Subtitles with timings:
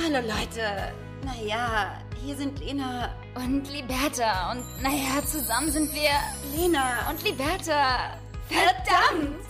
[0.00, 0.92] Hallo Leute.
[1.24, 4.52] Naja, hier sind Lena Und Liberta.
[4.52, 6.10] Und naja, zusammen sind wir
[6.54, 8.16] Lena und Liberta.
[8.48, 9.44] Verdammt!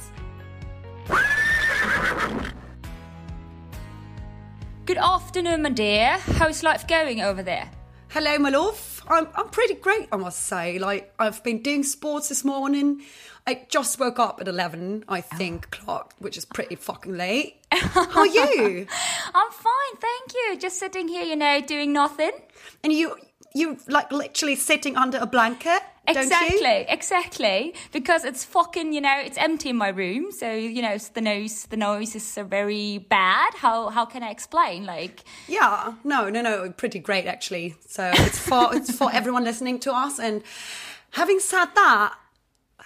[4.87, 6.17] Good afternoon, my dear.
[6.39, 7.71] How's life going over there?
[8.09, 9.03] Hello, my love.
[9.07, 10.79] I'm, I'm pretty great, I must say.
[10.79, 13.03] Like, I've been doing sports this morning.
[13.47, 15.37] I just woke up at 11, I oh.
[15.37, 17.58] think, clock, which is pretty fucking late.
[17.73, 18.87] How are you?
[19.35, 20.59] I'm fine, thank you.
[20.59, 22.33] Just sitting here, you know, doing nothing.
[22.83, 23.17] And you,
[23.55, 26.85] you like literally sitting under a blanket, don't Exactly, you?
[26.89, 27.75] exactly.
[27.93, 30.33] Because it's fucking, you know, it's empty in my room.
[30.33, 33.53] So, you know, the noise, the noises are very bad.
[33.55, 34.87] How, how can I explain?
[34.87, 37.75] Like, Yeah, no, no, no, pretty great actually.
[37.87, 40.19] So it's for it's for everyone listening to us.
[40.19, 40.43] And
[41.11, 42.15] having said that,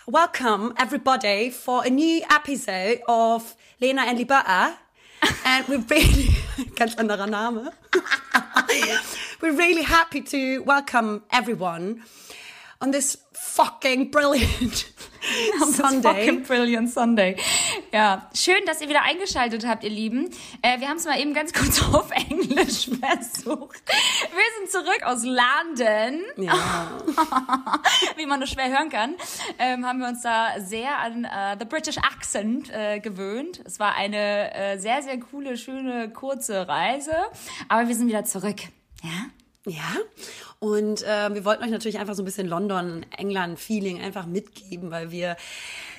[0.08, 4.46] welcome everybody for a new episode of Lena and Liberta.
[4.46, 5.28] Äh?
[5.44, 6.36] And we're really
[6.76, 7.70] ganz anderer Name.
[9.40, 12.02] we're really happy to welcome everyone
[12.82, 14.86] on this fucking brilliant
[15.72, 16.02] Sunday.
[16.26, 17.36] Fucking Brilliant Sunday.
[17.92, 20.28] Ja, schön, dass ihr wieder eingeschaltet habt, ihr Lieben.
[20.62, 23.82] Äh, wir haben es mal eben ganz kurz auf Englisch versucht.
[23.86, 26.90] Wir sind zurück aus London, Ja.
[28.16, 29.14] wie man nur schwer hören kann.
[29.60, 33.60] Ähm, haben wir uns da sehr an äh, the British Accent äh, gewöhnt.
[33.64, 37.14] Es war eine äh, sehr, sehr coole, schöne, kurze Reise.
[37.68, 38.60] Aber wir sind wieder zurück.
[39.04, 39.10] Ja?
[39.66, 39.96] Ja,
[40.58, 45.10] und äh, wir wollten euch natürlich einfach so ein bisschen London, England-Feeling einfach mitgeben, weil
[45.12, 45.36] wir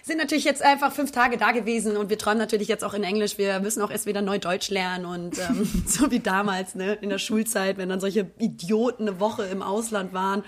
[0.03, 3.03] sind natürlich jetzt einfach fünf Tage da gewesen und wir träumen natürlich jetzt auch in
[3.03, 3.38] Englisch.
[3.38, 7.09] Wir müssen auch erst wieder neu Deutsch lernen und ähm, so wie damals ne, in
[7.09, 10.44] der Schulzeit, wenn dann solche Idioten eine Woche im Ausland waren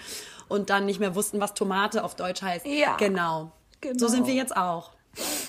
[0.50, 2.66] und dann nicht mehr wussten, was Tomate auf Deutsch heißt.
[2.66, 2.98] Ja.
[2.98, 3.54] Genau.
[3.82, 3.98] Genau.
[3.98, 4.95] So sind wir jetzt auch.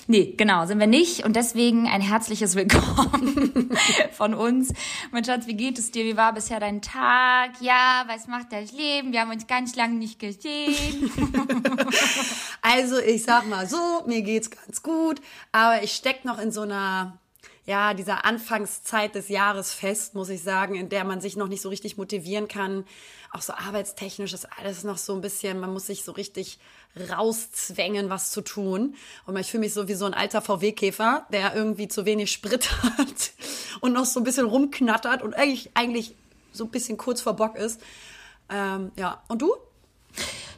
[0.07, 1.25] Nee, genau, sind wir nicht.
[1.25, 3.77] Und deswegen ein herzliches Willkommen
[4.11, 4.73] von uns.
[5.11, 6.05] Mein Schatz, wie geht es dir?
[6.05, 7.51] Wie war bisher dein Tag?
[7.59, 9.11] Ja, was macht das Leben?
[9.11, 11.11] Wir haben uns ganz lange nicht gesehen.
[12.61, 15.21] Also ich sag mal so, mir geht's ganz gut,
[15.53, 17.17] aber ich steck noch in so einer
[17.65, 21.61] ja, dieser Anfangszeit des Jahres fest, muss ich sagen, in der man sich noch nicht
[21.61, 22.85] so richtig motivieren kann.
[23.31, 26.59] Auch so arbeitstechnisch ist alles noch so ein bisschen, man muss sich so richtig
[27.09, 28.95] rauszwängen, was zu tun.
[29.25, 32.71] Und ich fühle mich so wie so ein alter VW-Käfer, der irgendwie zu wenig Sprit
[32.97, 33.31] hat
[33.81, 36.15] und noch so ein bisschen rumknattert und eigentlich, eigentlich
[36.51, 37.81] so ein bisschen kurz vor Bock ist.
[38.49, 39.55] Ähm, ja, und du?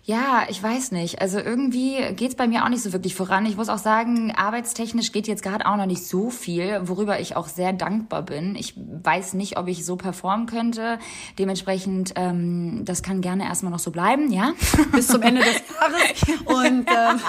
[0.04, 1.22] Ja, ich weiß nicht.
[1.22, 3.46] Also irgendwie geht's bei mir auch nicht so wirklich voran.
[3.46, 7.36] Ich muss auch sagen, arbeitstechnisch geht jetzt gerade auch noch nicht so viel, worüber ich
[7.36, 8.56] auch sehr dankbar bin.
[8.56, 11.00] Ich weiß nicht, ob ich so performen könnte.
[11.38, 14.54] Dementsprechend, ähm, das kann gerne erstmal noch so bleiben, ja?
[14.92, 16.40] Bis zum Ende des Jahres.
[16.46, 17.20] Und ähm,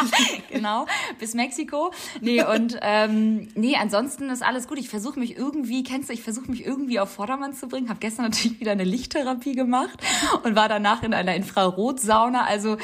[0.51, 0.87] genau,
[1.19, 1.93] bis Mexiko.
[2.21, 4.79] Nee, und ähm, nee, ansonsten ist alles gut.
[4.79, 7.89] Ich versuche mich irgendwie, kennst du, ich versuche mich irgendwie auf Vordermann zu bringen.
[7.89, 9.99] Habe gestern natürlich wieder eine Lichttherapie gemacht
[10.43, 12.45] und war danach in einer Infrarotsauna.
[12.45, 12.77] Also äh,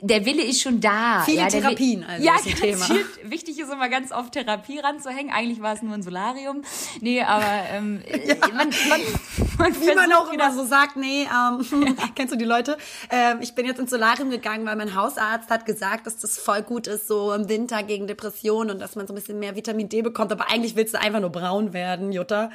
[0.00, 1.22] der Wille ist schon da.
[1.24, 2.84] Viele ja, Therapien also ja, ist ein Thema.
[2.86, 5.32] Viel, wichtig ist immer ganz oft Therapie ranzuhängen.
[5.32, 6.62] Eigentlich war es nur ein Solarium.
[7.00, 8.02] Nee, aber ähm,
[8.54, 9.00] man, man,
[9.58, 12.76] man wie man auch wieder- immer so sagt, nee, ähm, kennst du die Leute?
[13.10, 16.62] Ähm, ich bin jetzt ins Solarium gegangen, weil mein Hausarzt hat gesagt, dass das voll
[16.62, 19.88] gut ist, so im Winter gegen Depressionen und dass man so ein bisschen mehr Vitamin
[19.88, 20.32] D bekommt.
[20.32, 22.50] Aber eigentlich willst du einfach nur braun werden, Jutta.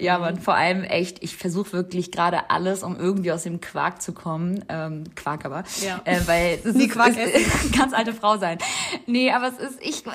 [0.00, 4.00] Ja, man, vor allem echt, ich versuche wirklich gerade alles, um irgendwie aus dem Quark
[4.00, 4.64] zu kommen.
[4.68, 5.64] Ähm, Quark aber.
[5.82, 6.00] Ja.
[6.04, 8.58] Äh, weil es ist, Quark es, ganz alte Frau sein.
[9.06, 10.12] Nee, aber es ist, ich, ja,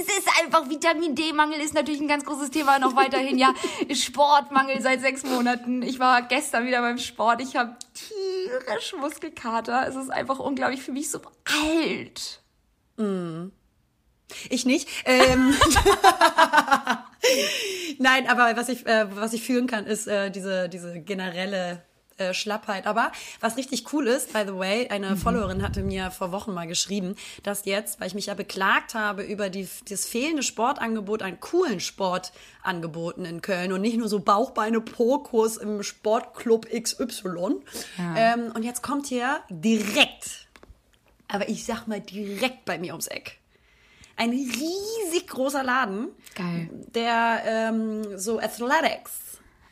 [0.00, 3.38] es ist einfach Vitamin D-Mangel ist natürlich ein ganz großes Thema noch weiterhin.
[3.38, 3.54] Ja,
[3.92, 5.82] Sportmangel seit sechs Monaten.
[5.82, 7.40] Ich war gestern wieder beim Sport.
[7.40, 9.86] Ich habe tierisch Muskelkater.
[9.86, 11.20] Es ist einfach unglaublich für mich so
[11.64, 12.40] alt.
[14.48, 14.88] Ich nicht.
[15.04, 15.54] Ähm,
[17.98, 21.82] Nein, aber was ich, äh, was ich fühlen kann, ist äh, diese, diese generelle
[22.20, 22.86] äh, Schlappheit.
[22.86, 26.66] Aber was richtig cool ist, by the way, eine Followerin hatte mir vor Wochen mal
[26.66, 31.40] geschrieben, dass jetzt, weil ich mich ja beklagt habe über die, das fehlende Sportangebot an
[31.40, 37.62] coolen Sportangeboten in Köln und nicht nur so Bauchbeine Po-Kurs im Sportclub XY.
[38.16, 40.48] Ähm, und jetzt kommt hier direkt,
[41.28, 43.39] aber ich sag mal direkt bei mir ums Eck.
[44.20, 46.68] Ein riesig großer Laden, Geil.
[46.94, 49.12] der ähm, so Athletics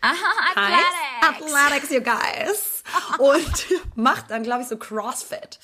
[0.00, 0.14] Aha,
[0.56, 0.86] heißt.
[1.20, 1.54] Athletics.
[1.54, 2.82] Athletics, you guys.
[3.18, 5.58] Und macht dann, glaube ich, so CrossFit.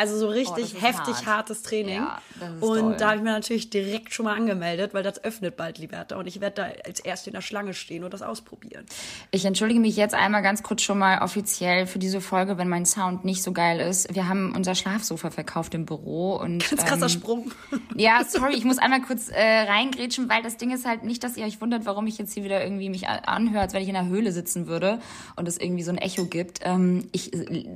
[0.00, 1.26] Also so richtig ist heftig hart.
[1.26, 1.96] hartes Training.
[1.96, 2.22] Ja,
[2.60, 2.96] und doll.
[2.96, 6.16] da habe ich mir natürlich direkt schon mal angemeldet, weil das öffnet bald, Liberta.
[6.16, 8.86] Und ich werde da als Erste in der Schlange stehen und das ausprobieren.
[9.30, 12.86] Ich entschuldige mich jetzt einmal ganz kurz schon mal offiziell für diese Folge, wenn mein
[12.86, 14.14] Sound nicht so geil ist.
[14.14, 17.52] Wir haben unser Schlafsofa verkauft im Büro und Ganz krasser ähm, Sprung.
[17.96, 21.36] Ja, sorry, ich muss einmal kurz äh, reingrätschen, weil das Ding ist halt nicht, dass
[21.36, 23.96] ihr euch wundert, warum ich jetzt hier wieder irgendwie mich anhöre, als wenn ich in
[23.96, 25.00] einer Höhle sitzen würde
[25.36, 26.60] und es irgendwie so ein Echo gibt.
[26.62, 27.32] Ähm, ich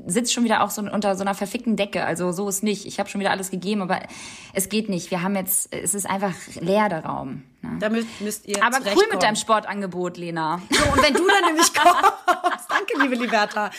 [0.06, 2.86] sitze schon wieder auch so unter so einer verfickten Decke, also so ist nicht.
[2.86, 4.00] Ich habe schon wieder alles gegeben, aber
[4.52, 5.10] es geht nicht.
[5.10, 7.42] Wir haben jetzt, es ist einfach leer der Raum.
[7.62, 7.76] Ne?
[7.80, 10.60] Da müsst, müsst ihr Aber cool mit deinem Sportangebot, Lena.
[10.70, 13.70] So, und wenn du dann nämlich kommst, danke, liebe Liberta,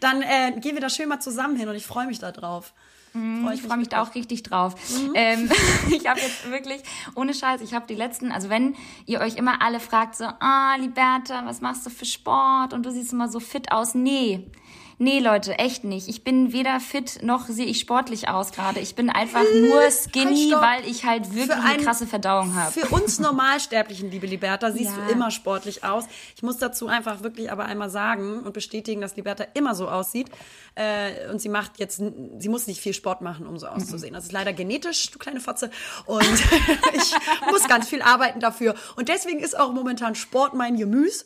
[0.00, 2.72] dann äh, gehen wir da schön mal zusammen hin und ich freue mich da drauf.
[3.14, 4.74] Freu Ich freue mich da auch richtig drauf.
[4.90, 5.12] Mhm.
[5.14, 5.50] Ähm,
[5.92, 6.82] ich habe jetzt wirklich,
[7.14, 8.74] ohne Scheiß, ich habe die letzten, also wenn
[9.06, 12.72] ihr euch immer alle fragt, so, ah, Liberta, was machst du für Sport?
[12.72, 13.94] Und du siehst immer so fit aus.
[13.94, 14.50] Nee.
[14.98, 16.08] Nee, Leute, echt nicht.
[16.08, 18.80] Ich bin weder fit noch sehe ich sportlich aus gerade.
[18.80, 20.62] Ich bin einfach nur skinny, stopp.
[20.62, 22.70] weil ich halt wirklich eine einen- krasse Verdauung habe.
[22.72, 25.06] Für uns Normalsterblichen, liebe Liberta, siehst Ja.
[25.06, 26.04] du immer sportlich aus.
[26.36, 30.28] Ich muss dazu einfach wirklich aber einmal sagen und bestätigen, dass Liberta immer so aussieht.
[30.76, 32.00] Äh, und sie macht jetzt,
[32.38, 34.14] sie muss nicht viel Sport machen, um so auszusehen.
[34.14, 35.70] Das ist leider genetisch, du kleine Fotze.
[36.06, 36.22] Und
[36.94, 37.14] ich
[37.50, 38.74] muss ganz viel arbeiten dafür.
[38.96, 41.24] Und deswegen ist auch momentan Sport mein Gemüse.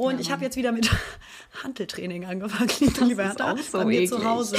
[0.00, 0.90] Und ich habe jetzt wieder mit
[1.62, 2.70] Hanteltraining angefangen,
[3.08, 4.08] liebe auch so bei mir eklig.
[4.10, 4.56] zu Hause.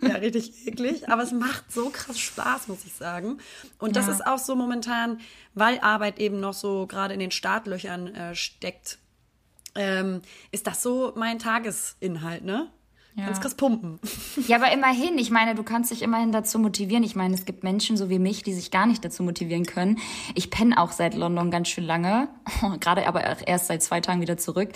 [0.00, 1.08] Ja, richtig eklig.
[1.08, 3.38] Aber es macht so krass Spaß, muss ich sagen.
[3.78, 4.12] Und das Ja.
[4.12, 5.20] ist auch so momentan,
[5.54, 8.98] weil Arbeit eben noch so gerade in den Startlöchern äh, steckt,
[9.74, 10.22] ähm,
[10.52, 12.70] ist das so mein Tagesinhalt, ne?
[13.18, 13.26] Ja.
[13.26, 13.98] Ganz krass pumpen.
[14.46, 17.02] Ja, aber immerhin, ich meine, du kannst dich immerhin dazu motivieren.
[17.02, 19.98] Ich meine, es gibt Menschen so wie mich, die sich gar nicht dazu motivieren können.
[20.36, 22.28] Ich penne auch seit London ganz schön lange,
[22.80, 24.70] gerade aber auch erst seit zwei Tagen wieder zurück.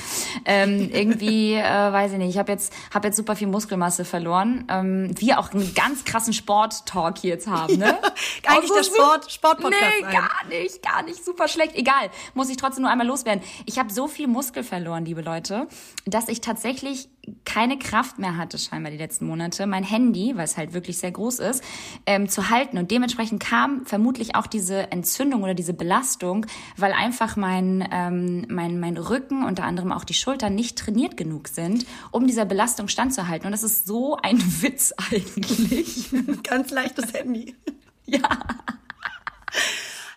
[0.45, 4.65] Ähm, irgendwie, äh, weiß ich nicht, ich habe jetzt, hab jetzt super viel Muskelmasse verloren.
[4.69, 7.97] Ähm, wir auch einen ganz krassen Sport-Talk hier jetzt haben, ne?
[8.49, 10.13] Eigentlich Auch der so Sport- Sport-Podcast Nee, sein.
[10.13, 11.77] gar nicht, gar nicht, super schlecht.
[11.77, 13.41] Egal, muss ich trotzdem nur einmal loswerden.
[13.67, 15.69] Ich habe so viel Muskel verloren, liebe Leute,
[16.07, 17.09] dass ich tatsächlich
[17.45, 21.13] keine Kraft mehr hatte, scheinbar die letzten Monate, mein Handy, weil es halt wirklich sehr
[21.13, 21.63] groß ist,
[22.05, 22.79] ähm, zu halten.
[22.79, 26.47] Und dementsprechend kam vermutlich auch diese Entzündung oder diese Belastung,
[26.77, 31.49] weil einfach mein, ähm, mein, mein Rücken, unter anderem auch die Schultern, nicht trainiert genug
[31.49, 33.47] sind, um dieser Belastung standzuhalten.
[33.47, 36.11] Und das ist so ein Witz eigentlich.
[36.43, 37.55] Ganz leichtes Handy.
[38.07, 38.23] ja.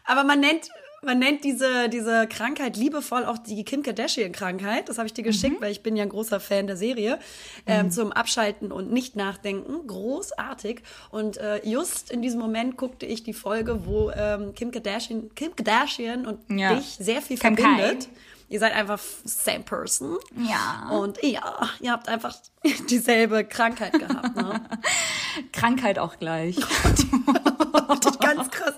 [0.05, 0.69] Aber man nennt,
[1.05, 4.89] man nennt diese, diese Krankheit liebevoll auch die Kim Kardashian-Krankheit.
[4.89, 7.19] Das habe ich dir geschickt, weil ich bin ja ein großer Fan der Serie.
[7.67, 9.87] Ähm, zum Abschalten und nicht nachdenken.
[9.87, 10.81] Großartig.
[11.11, 15.55] Und äh, just in diesem Moment guckte ich die Folge, wo ähm, Kim Kardashian, Kim
[15.55, 16.75] Kardashian und Ja.
[16.75, 18.09] dich sehr viel Kim verbindet.
[18.47, 20.17] Ihr seid einfach same person.
[20.47, 20.89] Ja.
[20.91, 22.35] Und ja, ihr habt einfach
[22.89, 24.35] dieselbe Krankheit gehabt.
[24.35, 24.61] Ne?
[25.51, 26.55] Krankheit auch gleich.
[28.19, 28.75] Ganz krass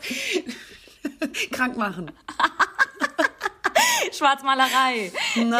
[1.52, 2.12] krank machen.
[4.18, 5.12] Schwarzmalerei.
[5.36, 5.60] Ne?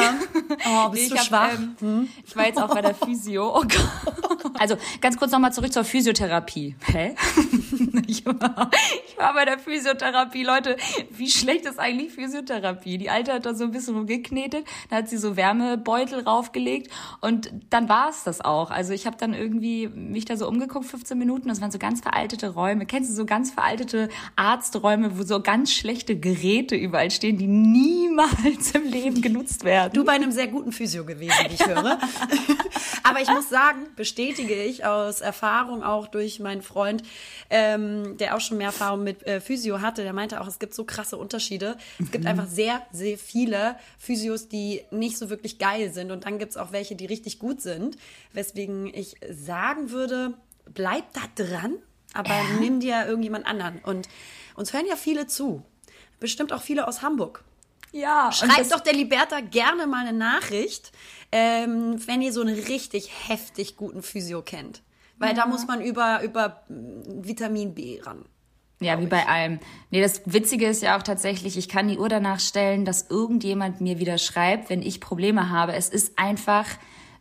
[0.70, 1.50] Oh, bist Ich du hab, schwach?
[1.82, 3.56] ähm, Ich war jetzt auch bei der Physio.
[3.58, 3.72] Oh Gott.
[4.60, 6.76] Also ganz kurz nochmal zurück zur Physiotherapie.
[6.86, 7.14] Hä?
[8.10, 8.72] Ich war,
[9.06, 10.44] ich war bei der Physiotherapie.
[10.44, 10.78] Leute,
[11.12, 12.98] wie schlecht ist eigentlich Physiotherapie?
[12.98, 16.90] Die Alte hat da so ein bisschen rumgeknetet, da hat sie so Wärmebeutel raufgelegt
[17.20, 18.72] und dann war es das auch.
[18.72, 21.50] Also ich habe dann irgendwie mich da so umgeguckt, 15 Minuten.
[21.50, 22.86] Das waren so ganz veraltete Räume.
[22.86, 24.08] Kennst du so ganz veraltete
[24.38, 28.37] Arzträume, wo so ganz schlechte Geräte überall stehen, die niemals
[28.74, 29.94] im Leben genutzt werden?
[29.94, 32.00] Du bei einem sehr guten Physio gewesen, wie ich höre.
[33.04, 37.04] Aber ich muss sagen, bestätige ich aus Erfahrung auch durch meinen Freund,
[37.50, 40.74] ähm, der auch schon mehr Erfahrung mit äh, Physio hatte, der meinte auch, es gibt
[40.74, 41.78] so krasse Unterschiede.
[42.00, 46.12] Es gibt einfach sehr, sehr viele Physios, die nicht so wirklich geil sind.
[46.12, 47.98] Und dann gibt es auch welche, die richtig gut sind.
[48.34, 50.34] Weswegen ich sagen würde,
[50.74, 51.76] bleib da dran,
[52.14, 53.80] aber nimm dir irgendjemand anderen.
[53.80, 54.10] Und
[54.56, 55.64] uns hören ja viele zu.
[56.20, 57.44] Bestimmt auch viele aus Hamburg.
[57.98, 60.92] Ja, Schreibt doch der Liberta gerne mal eine Nachricht,
[61.32, 64.84] ähm, wenn ihr so einen richtig heftig guten Physio kennt.
[65.18, 68.26] Weil da muss man über, über mm, Vitamin B ran.
[68.80, 69.60] Ja, wie bei allem.
[69.90, 73.82] Nee, das Witzige ist ja auch tatsächlich, ich kann die Uhr danach stellen, dass irgendjemand
[73.82, 75.74] mir wieder schreibt, wenn ich Probleme habe.
[75.74, 76.68] Es ist einfach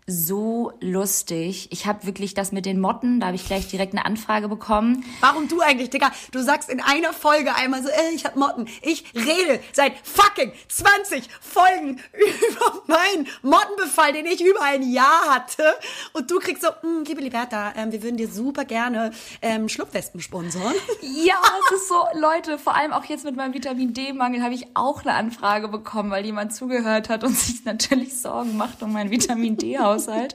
[0.06, 1.68] so lustig.
[1.72, 5.04] Ich habe wirklich das mit den Motten, da habe ich gleich direkt eine Anfrage bekommen.
[5.20, 6.12] Warum du eigentlich, Digga?
[6.30, 8.68] Du sagst in einer Folge einmal so, ey, ich hab Motten.
[8.82, 15.64] Ich rede seit fucking 20 Folgen über meinen Mottenbefall, den ich über ein Jahr hatte.
[16.12, 19.10] Und du kriegst so, "Mm, liebe Liberta, ähm, wir würden dir super gerne
[19.42, 20.74] ähm, Schlupfwespen sponsoren.
[21.02, 21.34] Ja,
[21.70, 25.02] es ist so, Leute, vor allem auch jetzt mit meinem Vitamin D-Mangel habe ich auch
[25.02, 29.56] eine Anfrage bekommen, weil jemand zugehört hat und sich natürlich Sorgen macht um meinen Vitamin
[29.96, 30.34] D-Haushalt.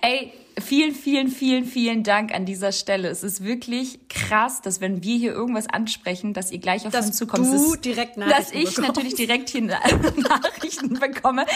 [0.00, 3.08] Ey, vielen, vielen, vielen, vielen Dank an dieser Stelle.
[3.08, 7.06] Es ist wirklich krass, dass wenn wir hier irgendwas ansprechen, dass ihr gleich auf dass
[7.06, 7.46] uns zukommt.
[7.46, 8.88] Du direkt Nachrichten Dass ich bekommst.
[8.88, 11.46] natürlich direkt hier Nachrichten bekomme.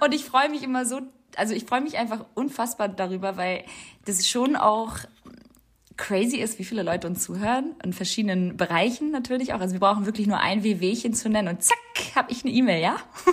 [0.00, 1.00] Und ich freue mich immer so,
[1.36, 3.64] also ich freue mich einfach unfassbar darüber, weil
[4.04, 4.96] das schon auch
[5.96, 9.60] crazy ist, wie viele Leute uns zuhören, in verschiedenen Bereichen natürlich auch.
[9.60, 11.78] Also wir brauchen wirklich nur ein WWchen zu nennen und zack,
[12.14, 12.96] habe ich eine E-Mail, ja?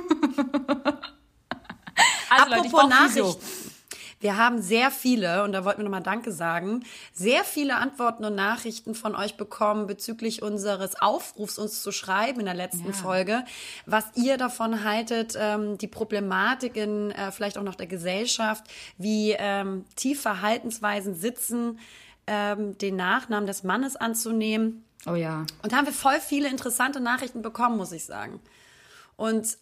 [2.30, 3.63] also Apropos Leute, ich Nachrichten.
[4.24, 8.36] Wir haben sehr viele, und da wollten wir nochmal Danke sagen, sehr viele Antworten und
[8.36, 12.94] Nachrichten von euch bekommen bezüglich unseres Aufrufs, uns zu schreiben in der letzten ja.
[12.94, 13.44] Folge,
[13.86, 18.64] was ihr davon haltet, ähm, die Problematik in äh, vielleicht auch noch der Gesellschaft,
[18.98, 21.78] wie ähm, tief Verhaltensweisen sitzen,
[22.26, 24.86] ähm, den Nachnamen des Mannes anzunehmen.
[25.06, 25.46] Oh ja.
[25.64, 28.40] Und da haben wir voll viele interessante Nachrichten bekommen, muss ich sagen.
[29.18, 29.58] Und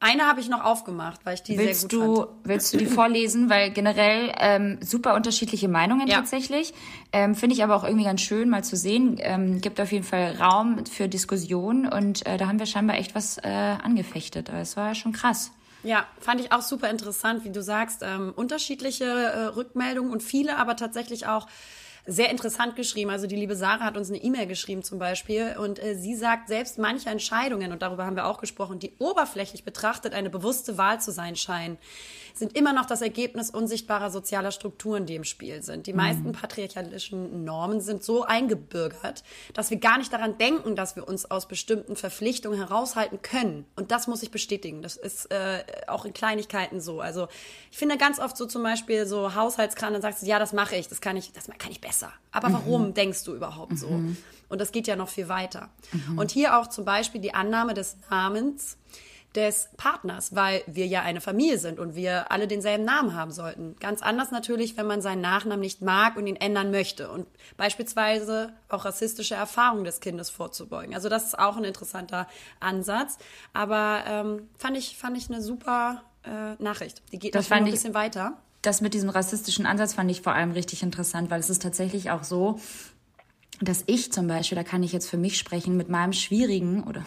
[0.00, 2.28] eine habe ich noch aufgemacht, weil ich die willst sehr gut du, fand.
[2.44, 3.50] Willst du die vorlesen?
[3.50, 6.16] Weil generell ähm, super unterschiedliche Meinungen ja.
[6.16, 6.72] tatsächlich.
[7.12, 9.16] Ähm, Finde ich aber auch irgendwie ganz schön mal zu sehen.
[9.20, 13.14] Ähm, gibt auf jeden Fall Raum für Diskussion und äh, da haben wir scheinbar echt
[13.14, 14.48] was äh, angefechtet.
[14.48, 15.52] Es war schon krass.
[15.82, 18.02] Ja, fand ich auch super interessant, wie du sagst.
[18.02, 21.46] Ähm, unterschiedliche äh, Rückmeldungen und viele aber tatsächlich auch
[22.06, 23.10] sehr interessant geschrieben.
[23.10, 26.48] Also die liebe Sarah hat uns eine E-Mail geschrieben zum Beispiel und äh, sie sagt,
[26.48, 31.00] selbst manche Entscheidungen, und darüber haben wir auch gesprochen, die oberflächlich betrachtet eine bewusste Wahl
[31.00, 31.78] zu sein scheinen,
[32.34, 35.86] sind immer noch das Ergebnis unsichtbarer sozialer Strukturen, die im Spiel sind.
[35.86, 35.98] Die mhm.
[35.98, 41.30] meisten patriarchalischen Normen sind so eingebürgert, dass wir gar nicht daran denken, dass wir uns
[41.30, 43.66] aus bestimmten Verpflichtungen heraushalten können.
[43.76, 44.82] Und das muss ich bestätigen.
[44.82, 47.00] Das ist äh, auch in Kleinigkeiten so.
[47.00, 47.28] Also
[47.70, 50.76] ich finde ganz oft so zum Beispiel so Haushaltskran, dann sagst du, ja, das mache
[50.76, 51.89] ich, das kann ich, das kann ich besser.
[52.32, 52.54] Aber mhm.
[52.54, 53.88] warum denkst du überhaupt so?
[53.88, 54.16] Mhm.
[54.48, 55.70] Und das geht ja noch viel weiter.
[55.92, 56.18] Mhm.
[56.18, 58.76] Und hier auch zum Beispiel die Annahme des Namens
[59.34, 63.76] des Partners, weil wir ja eine Familie sind und wir alle denselben Namen haben sollten.
[63.78, 68.52] Ganz anders natürlich, wenn man seinen Nachnamen nicht mag und ihn ändern möchte und beispielsweise
[68.68, 70.94] auch rassistische Erfahrungen des Kindes vorzubeugen.
[70.96, 72.26] Also das ist auch ein interessanter
[72.58, 73.18] Ansatz,
[73.52, 77.02] aber ähm, fand ich fand ich eine super äh, Nachricht.
[77.12, 78.36] Die geht das noch ein bisschen weiter.
[78.62, 82.10] Das mit diesem rassistischen Ansatz fand ich vor allem richtig interessant, weil es ist tatsächlich
[82.10, 82.60] auch so,
[83.60, 87.04] dass ich zum Beispiel, da kann ich jetzt für mich sprechen, mit meinem schwierigen oder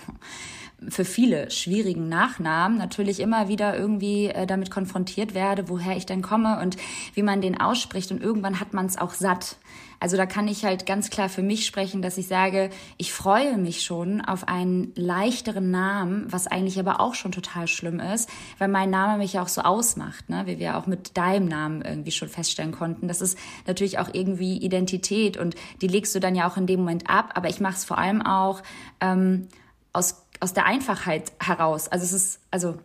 [0.89, 6.21] für viele schwierigen Nachnamen natürlich immer wieder irgendwie äh, damit konfrontiert werde, woher ich denn
[6.21, 6.77] komme und
[7.13, 8.11] wie man den ausspricht.
[8.11, 9.57] Und irgendwann hat man es auch satt.
[10.03, 13.57] Also da kann ich halt ganz klar für mich sprechen, dass ich sage, ich freue
[13.57, 18.67] mich schon auf einen leichteren Namen, was eigentlich aber auch schon total schlimm ist, weil
[18.67, 20.43] mein Name mich ja auch so ausmacht, ne?
[20.45, 23.07] wie wir auch mit deinem Namen irgendwie schon feststellen konnten.
[23.07, 26.81] Das ist natürlich auch irgendwie Identität und die legst du dann ja auch in dem
[26.81, 27.31] Moment ab.
[27.35, 28.61] Aber ich mache es vor allem auch
[28.99, 29.47] ähm,
[29.93, 31.88] aus aus der Einfachheit heraus.
[31.88, 32.77] Also es ist, also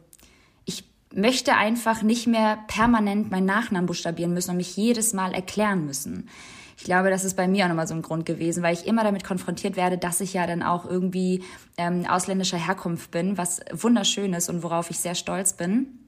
[0.65, 5.85] ich möchte einfach nicht mehr permanent meinen Nachnamen buchstabieren müssen und mich jedes Mal erklären
[5.85, 6.29] müssen.
[6.77, 9.03] Ich glaube, das ist bei mir auch nochmal so ein Grund gewesen, weil ich immer
[9.03, 11.43] damit konfrontiert werde, dass ich ja dann auch irgendwie
[11.77, 15.99] ähm, ausländischer Herkunft bin, was wunderschön ist und worauf ich sehr stolz bin.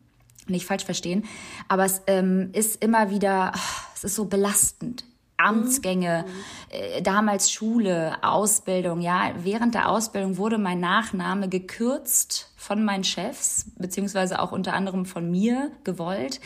[0.46, 1.24] Nicht falsch verstehen.
[1.66, 5.04] Aber es ähm, ist immer wieder, oh, es ist so belastend.
[5.40, 6.76] Amtsgänge, mhm.
[6.76, 9.00] äh, damals Schule, Ausbildung.
[9.00, 15.06] Ja, während der Ausbildung wurde mein Nachname gekürzt von meinen Chefs, beziehungsweise auch unter anderem
[15.06, 16.40] von mir gewollt,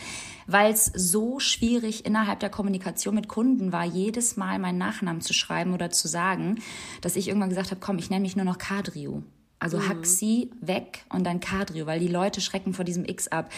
[0.47, 5.33] weil es so schwierig innerhalb der Kommunikation mit Kunden war, jedes Mal meinen Nachnamen zu
[5.33, 6.61] schreiben oder zu sagen,
[7.01, 9.23] dass ich irgendwann gesagt habe, komm, ich nenne mich nur noch Kadrio.
[9.57, 9.89] Also mhm.
[9.89, 13.49] Haxi weg und dann Cadrio, weil die Leute schrecken vor diesem X ab.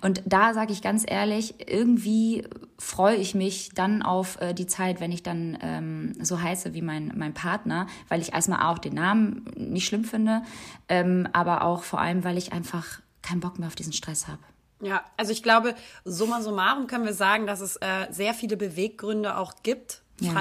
[0.00, 2.44] Und da sage ich ganz ehrlich, irgendwie
[2.78, 6.82] freue ich mich dann auf äh, die Zeit, wenn ich dann ähm, so heiße wie
[6.82, 10.42] mein, mein Partner, weil ich erstmal auch den Namen nicht schlimm finde,
[10.88, 14.42] ähm, aber auch vor allem, weil ich einfach keinen Bock mehr auf diesen Stress habe.
[14.80, 19.36] Ja, also ich glaube, summa summarum können wir sagen, dass es äh, sehr viele Beweggründe
[19.36, 20.32] auch gibt, ja.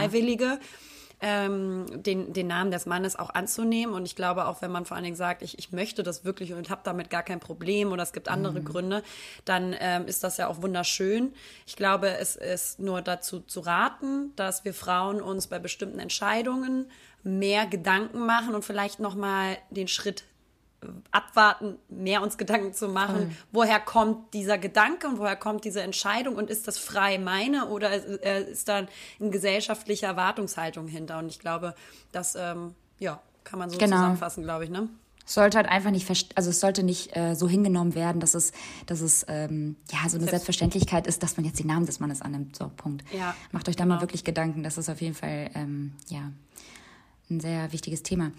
[1.24, 3.94] Ähm, den, den Namen des Mannes auch anzunehmen.
[3.94, 6.54] Und ich glaube, auch wenn man vor allen Dingen sagt, ich, ich möchte das wirklich
[6.54, 8.66] und habe damit gar kein Problem oder es gibt andere mhm.
[8.66, 9.04] Gründe,
[9.46, 11.34] dann ähm, ist das ja auch wunderschön.
[11.68, 16.88] Ich glaube, es ist nur dazu zu raten, dass wir Frauen uns bei bestimmten Entscheidungen
[17.24, 20.24] mehr Gedanken machen und vielleicht noch mal den Schritt
[21.12, 23.32] abwarten, mehr uns Gedanken zu machen, Voll.
[23.52, 27.94] woher kommt dieser Gedanke und woher kommt diese Entscheidung und ist das frei meine oder
[27.94, 28.88] ist da
[29.20, 31.20] eine gesellschaftliche Erwartungshaltung hinter?
[31.20, 31.76] Und ich glaube,
[32.12, 33.98] das ähm, ja, kann man so genau.
[33.98, 34.90] zusammenfassen, glaube ich, ne?
[35.26, 38.52] sollte halt einfach nicht, also es sollte nicht äh, so hingenommen werden, dass es,
[38.86, 42.22] dass es ähm, ja so eine Selbstverständlichkeit ist, dass man jetzt den Namen des Mannes
[42.22, 42.56] annimmt.
[42.56, 43.04] So, Punkt.
[43.14, 43.96] Ja, Macht euch da genau.
[43.96, 44.64] mal wirklich Gedanken.
[44.64, 46.32] Das ist auf jeden Fall ähm, ja
[47.30, 48.32] ein sehr wichtiges Thema.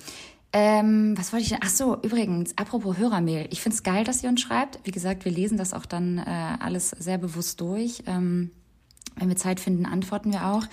[0.54, 1.60] Ähm, was wollte ich denn?
[1.62, 3.48] Ach so, übrigens, apropos Hörermail.
[3.50, 4.80] Ich finde es geil, dass ihr uns schreibt.
[4.84, 8.02] Wie gesagt, wir lesen das auch dann äh, alles sehr bewusst durch.
[8.06, 8.50] Ähm,
[9.16, 10.64] Wenn wir Zeit finden, antworten wir auch.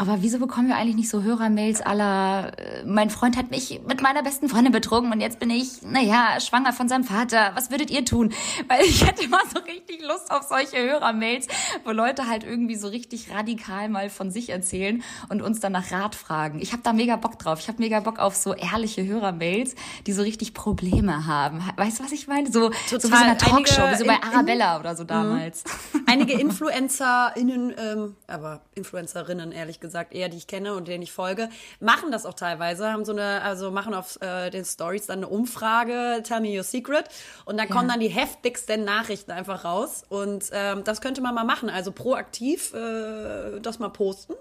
[0.00, 4.00] Aber wieso bekommen wir eigentlich nicht so Hörermails aller, äh, mein Freund hat mich mit
[4.00, 7.52] meiner besten Freundin betrogen und jetzt bin ich, naja, schwanger von seinem Vater.
[7.54, 8.32] Was würdet ihr tun?
[8.68, 11.48] Weil ich hätte immer so richtig Lust auf solche Hörermails,
[11.84, 15.92] wo Leute halt irgendwie so richtig radikal mal von sich erzählen und uns dann nach
[15.92, 16.60] Rat fragen.
[16.62, 17.60] Ich habe da mega Bock drauf.
[17.60, 19.74] Ich habe mega Bock auf so ehrliche Hörermails,
[20.06, 21.62] die so richtig Probleme haben.
[21.76, 22.50] Weißt du, was ich meine?
[22.50, 23.00] So, Total.
[23.00, 25.62] so wie so eine Talkshow, wie so bei Arabella in, oder so damals.
[26.06, 31.12] Einige InfluencerInnen, ähm, aber Influencerinnen ehrlich gesagt, gesagt, eher die ich kenne und denen ich
[31.12, 31.48] folge,
[31.80, 35.28] machen das auch teilweise, haben so eine, also machen auf äh, den Stories dann eine
[35.28, 37.06] Umfrage, Tell me your secret,
[37.44, 37.74] und dann ja.
[37.74, 40.04] kommen dann die heftigsten Nachrichten einfach raus.
[40.08, 44.34] Und ähm, das könnte man mal machen, also proaktiv äh, das mal posten.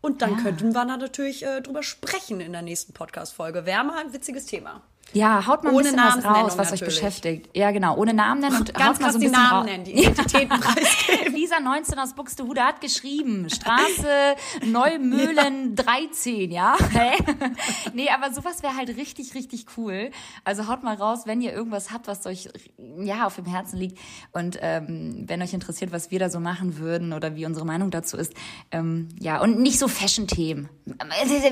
[0.00, 0.42] Und dann ja.
[0.42, 3.66] könnten wir da natürlich äh, drüber sprechen in der nächsten Podcast-Folge.
[3.66, 4.82] Wäre mal ein witziges Thema.
[5.12, 7.50] Ja, haut mal ein bisschen was raus, was euch beschäftigt.
[7.54, 9.84] Ja, genau, ohne Namen nennen und Ganz haut mal so ein die bisschen Namen nennen,
[9.84, 11.34] die Identitäten preisgeben.
[11.34, 15.84] Lisa 19 aus Buxtehude hat geschrieben, Straße Neumühlen ja.
[15.84, 16.76] 13, ja?
[17.94, 20.10] nee, aber sowas wäre halt richtig, richtig cool.
[20.44, 22.48] Also haut mal raus, wenn ihr irgendwas habt, was euch
[22.98, 23.98] ja auf dem Herzen liegt
[24.32, 27.90] und ähm, wenn euch interessiert, was wir da so machen würden oder wie unsere Meinung
[27.90, 28.32] dazu ist.
[28.70, 30.68] Ähm, ja, und nicht so Fashion-Themen.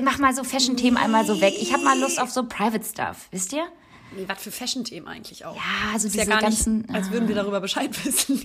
[0.03, 1.53] Mach mal so Fashion-Themen einmal so weg.
[1.59, 3.67] Ich habe mal Lust auf so Private Stuff, wisst wisst ihr?
[4.13, 5.55] Nee, was für Fashion-Themen eigentlich auch.
[5.55, 5.61] Ja,
[5.93, 7.39] also ist diese ja gar ganzen, nicht, als würden wir ah.
[7.39, 8.43] darüber Bescheid wissen.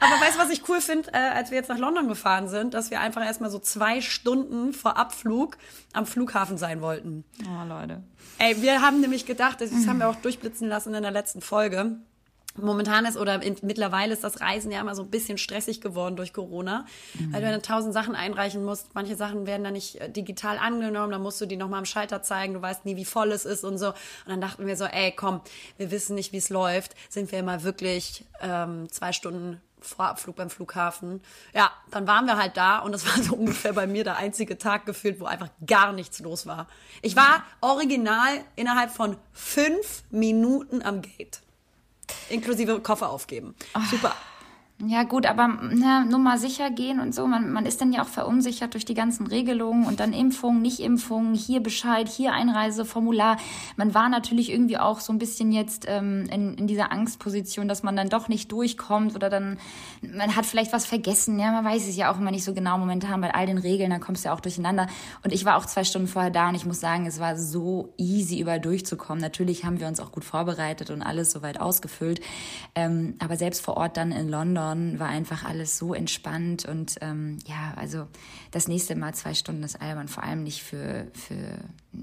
[0.00, 2.72] Aber weißt du, was ich cool finde, äh, als wir jetzt nach London gefahren sind,
[2.72, 5.58] dass wir einfach erstmal so zwei Stunden vor Abflug
[5.92, 7.24] am Flughafen sein wollten.
[7.44, 8.02] Oh, Leute.
[8.38, 11.98] Ey, wir haben nämlich gedacht, das haben wir auch durchblitzen lassen in der letzten Folge,
[12.60, 16.16] Momentan ist oder in, mittlerweile ist das Reisen ja immer so ein bisschen stressig geworden
[16.16, 17.32] durch Corona, mhm.
[17.32, 18.94] weil du dann tausend Sachen einreichen musst.
[18.94, 22.22] Manche Sachen werden dann nicht äh, digital angenommen, dann musst du die nochmal am Schalter
[22.22, 23.88] zeigen, du weißt nie, wie voll es ist und so.
[23.88, 23.94] Und
[24.26, 25.40] dann dachten wir so, ey, komm,
[25.76, 30.36] wir wissen nicht, wie es läuft, sind wir mal wirklich ähm, zwei Stunden vor Abflug
[30.36, 31.20] beim Flughafen.
[31.54, 34.58] Ja, dann waren wir halt da und das war so ungefähr bei mir der einzige
[34.58, 36.66] Tag gefühlt, wo einfach gar nichts los war.
[37.02, 41.40] Ich war original innerhalb von fünf Minuten am Gate.
[42.28, 43.54] Inklusive Koffer aufgeben.
[43.72, 43.90] Ach.
[43.90, 44.14] Super.
[44.86, 47.26] Ja gut, aber na, nur mal sicher gehen und so.
[47.26, 50.78] Man, man ist dann ja auch verunsichert durch die ganzen Regelungen und dann Impfung, nicht
[50.78, 53.38] Impfung, hier Bescheid, hier Einreiseformular.
[53.76, 57.82] Man war natürlich irgendwie auch so ein bisschen jetzt ähm, in, in dieser Angstposition, dass
[57.82, 59.58] man dann doch nicht durchkommt oder dann,
[60.00, 61.40] man hat vielleicht was vergessen.
[61.40, 63.90] Ja, man weiß es ja auch immer nicht so genau momentan bei all den Regeln,
[63.90, 64.86] dann kommst du ja auch durcheinander.
[65.24, 67.94] Und ich war auch zwei Stunden vorher da und ich muss sagen, es war so
[67.96, 69.20] easy überall durchzukommen.
[69.20, 72.20] Natürlich haben wir uns auch gut vorbereitet und alles soweit ausgefüllt.
[72.76, 76.96] Ähm, aber selbst vor Ort dann in London London war einfach alles so entspannt und
[77.00, 78.06] ähm, ja, also
[78.50, 81.58] das nächste Mal zwei Stunden ist albern, vor allem nicht für, für,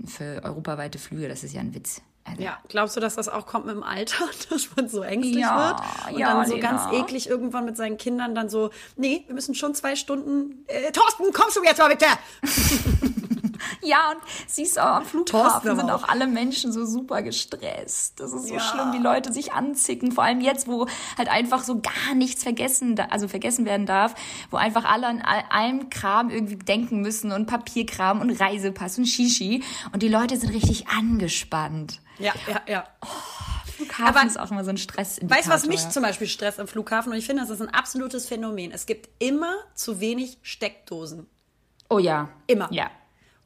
[0.08, 2.02] für europaweite Flüge, das ist ja ein Witz.
[2.28, 2.42] Also.
[2.42, 5.78] Ja, glaubst du, dass das auch kommt mit dem Alter, dass man so ängstlich ja,
[6.08, 9.36] wird und ja, dann so ganz eklig irgendwann mit seinen Kindern dann so, nee, wir
[9.36, 12.08] müssen schon zwei Stunden, äh, Thorsten, kommst du jetzt mal bitte?
[13.82, 18.20] Ja, und siehst auch am Flughafen sind auch alle Menschen so super gestresst.
[18.20, 18.60] Das ist so ja.
[18.60, 20.12] schlimm, wie Leute sich anzicken.
[20.12, 20.88] Vor allem jetzt, wo
[21.18, 24.16] halt einfach so gar nichts vergessen, also vergessen werden darf,
[24.50, 29.64] wo einfach alle an allem Kram irgendwie denken müssen und Papierkram und Reisepass und Shishi.
[29.92, 32.00] Und die Leute sind richtig angespannt.
[32.18, 32.84] Ja, ja, ja.
[33.04, 33.08] Oh.
[33.76, 35.20] Flughafen Aber ist auch immer so ein Stress.
[35.22, 37.12] Weißt du, was mich zum Beispiel stresst am Flughafen?
[37.12, 38.72] Und ich finde, das ist ein absolutes Phänomen.
[38.72, 41.28] Es gibt immer zu wenig Steckdosen.
[41.90, 42.30] Oh ja.
[42.48, 42.70] Immer.
[42.72, 42.90] Ja.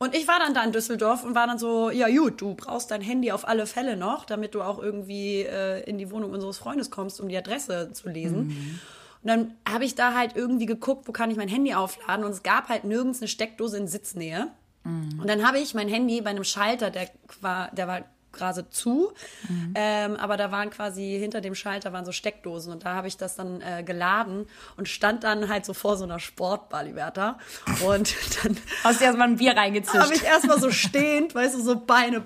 [0.01, 2.89] Und ich war dann da in Düsseldorf und war dann so, ja gut, du brauchst
[2.89, 6.57] dein Handy auf alle Fälle noch, damit du auch irgendwie äh, in die Wohnung unseres
[6.57, 8.47] Freundes kommst, um die Adresse zu lesen.
[8.47, 8.79] Mhm.
[9.21, 12.31] Und dann habe ich da halt irgendwie geguckt, wo kann ich mein Handy aufladen und
[12.31, 14.47] es gab halt nirgends eine Steckdose in Sitznähe.
[14.85, 15.19] Mhm.
[15.19, 17.09] Und dann habe ich mein Handy bei einem Schalter, der
[17.41, 19.11] war, der war gerade zu.
[19.47, 19.73] Mhm.
[19.75, 23.17] Ähm, aber da waren quasi hinter dem Schalter waren so Steckdosen und da habe ich
[23.17, 27.37] das dann äh, geladen und stand dann halt so vor so einer Sportbar, Liberta.
[27.85, 29.97] Und dann hast du erstmal ein Bier reingezischt.
[29.97, 32.23] Habe ich erstmal so stehend, weißt du, so Beine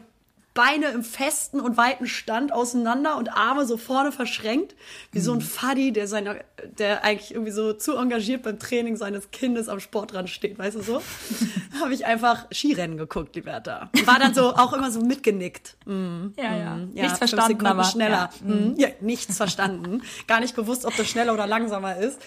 [0.54, 4.76] Beine im festen und weiten Stand auseinander und Arme so vorne verschränkt,
[5.12, 5.24] wie mhm.
[5.24, 5.42] so ein mhm.
[5.42, 6.36] Faddy, der seiner,
[6.78, 10.82] der eigentlich irgendwie so zu engagiert beim Training seines Kindes am Sportrand steht, weißt du
[10.82, 11.02] so?
[11.82, 13.90] habe ich einfach Skirennen geguckt, Liberta.
[14.06, 15.76] War dann so auch immer so mitgenickt.
[15.86, 16.34] Mhm.
[16.38, 16.76] Ja, ja.
[16.76, 16.92] Mhm.
[16.94, 17.04] ja.
[17.04, 18.30] Nichts verstanden, aber schneller.
[18.48, 18.54] Ja.
[18.54, 18.76] Mhm.
[18.78, 20.04] ja, nichts verstanden.
[20.28, 22.22] Gar nicht gewusst, ob das schneller oder langsamer ist.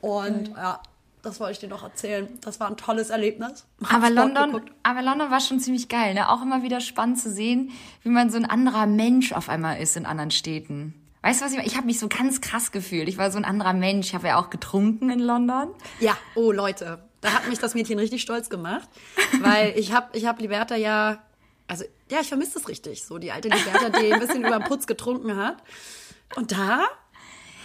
[0.00, 0.80] Und ja,
[1.28, 2.28] das wollte ich dir noch erzählen.
[2.40, 3.66] Das war ein tolles Erlebnis.
[3.88, 6.30] Aber London, aber London war schon ziemlich geil, ne?
[6.30, 7.70] Auch immer wieder spannend zu sehen,
[8.02, 10.94] wie man so ein anderer Mensch auf einmal ist in anderen Städten.
[11.22, 13.08] Weißt du was ich Ich habe mich so ganz krass gefühlt.
[13.08, 14.08] Ich war so ein anderer Mensch.
[14.08, 15.68] Ich habe ja auch getrunken in London.
[16.00, 18.88] Ja, oh Leute, da hat mich das Mädchen richtig stolz gemacht,
[19.40, 21.18] weil ich habe ich hab Liberta ja
[21.68, 24.64] also ja, ich vermisse es richtig, so die alte Liberta, die ein bisschen über den
[24.64, 25.62] Putz getrunken hat.
[26.34, 26.86] Und da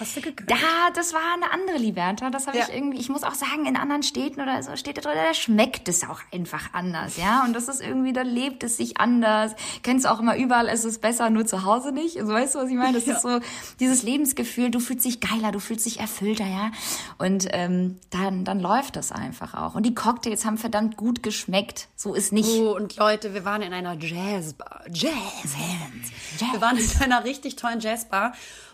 [0.04, 0.52] Hast du gegönnt?
[0.52, 0.56] Da,
[0.94, 2.30] das war eine andere Liberta.
[2.30, 2.66] Das habe Ja.
[2.68, 5.88] ich irgendwie, ich muss auch sagen, in anderen Städten oder so Städte drin, da schmeckt
[5.88, 7.44] es auch einfach anders, ja.
[7.46, 9.54] Und das ist irgendwie, da lebt es sich anders.
[9.82, 12.18] Kennst du auch immer überall, ist es besser, nur zu Hause nicht.
[12.20, 12.94] Also weißt du, was ich meine?
[12.94, 13.16] Das Ja.
[13.16, 13.40] ist so
[13.80, 16.72] dieses Lebensgefühl, du fühlst dich geiler, du fühlst dich erfüllter, ja.
[17.18, 19.76] Und ähm, dann, dann läuft das einfach auch.
[19.76, 21.88] Und die Cocktails haben verdammt gut geschmeckt.
[21.96, 22.50] So ist nicht.
[22.60, 24.82] Oh, und Leute, wir waren in einer Jazzbar.
[24.92, 26.12] Jazzhands.
[26.52, 28.34] Wir waren in einer richtig tollen Jazzbar.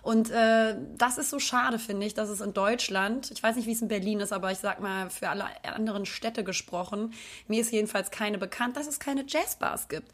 [0.09, 3.67] Und äh, das ist so schade, finde ich, dass es in Deutschland, ich weiß nicht,
[3.67, 7.13] wie es in Berlin ist, aber ich sag mal für alle anderen Städte gesprochen,
[7.47, 10.11] mir ist jedenfalls keine bekannt, dass es keine Jazzbars gibt.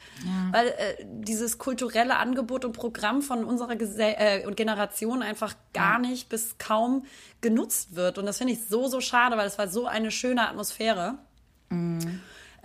[0.52, 6.28] Weil äh, dieses kulturelle Angebot und Programm von unserer Gesell äh, Generation einfach gar nicht
[6.28, 7.06] bis kaum
[7.40, 8.18] genutzt wird.
[8.18, 11.20] Und das finde ich so, so schade, weil es war so eine schöne Atmosphäre.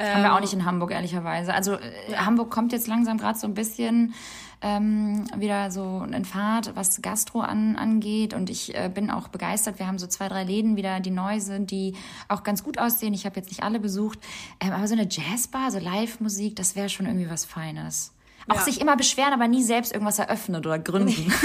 [0.00, 1.54] Haben Ähm, wir auch nicht in Hamburg, ehrlicherweise.
[1.54, 4.14] Also äh, Hamburg kommt jetzt langsam gerade so ein bisschen
[4.62, 8.34] ähm, wieder so in Fahrt, was Gastro an, angeht.
[8.34, 9.78] Und ich äh, bin auch begeistert.
[9.78, 11.94] Wir haben so zwei, drei Läden wieder, die neu sind, die
[12.28, 13.14] auch ganz gut aussehen.
[13.14, 14.18] Ich habe jetzt nicht alle besucht.
[14.60, 18.12] Ähm, aber so eine Jazzbar, so Live-Musik, das wäre schon irgendwie was Feines.
[18.48, 18.62] Auch Ja.
[18.62, 21.32] sich immer beschweren, aber nie selbst irgendwas eröffnet oder gründen.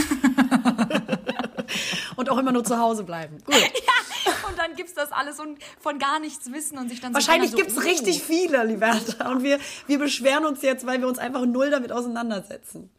[2.15, 3.37] Und auch immer nur zu Hause bleiben.
[3.43, 3.55] Gut.
[4.49, 7.57] und dann gibt's das alles und von gar nichts wissen und sich dann Wahrscheinlich so,
[7.57, 7.81] gibt's uh.
[7.81, 9.29] richtig viele, Liberta.
[9.31, 12.89] Und wir, wir beschweren uns jetzt, weil wir uns einfach null damit auseinandersetzen.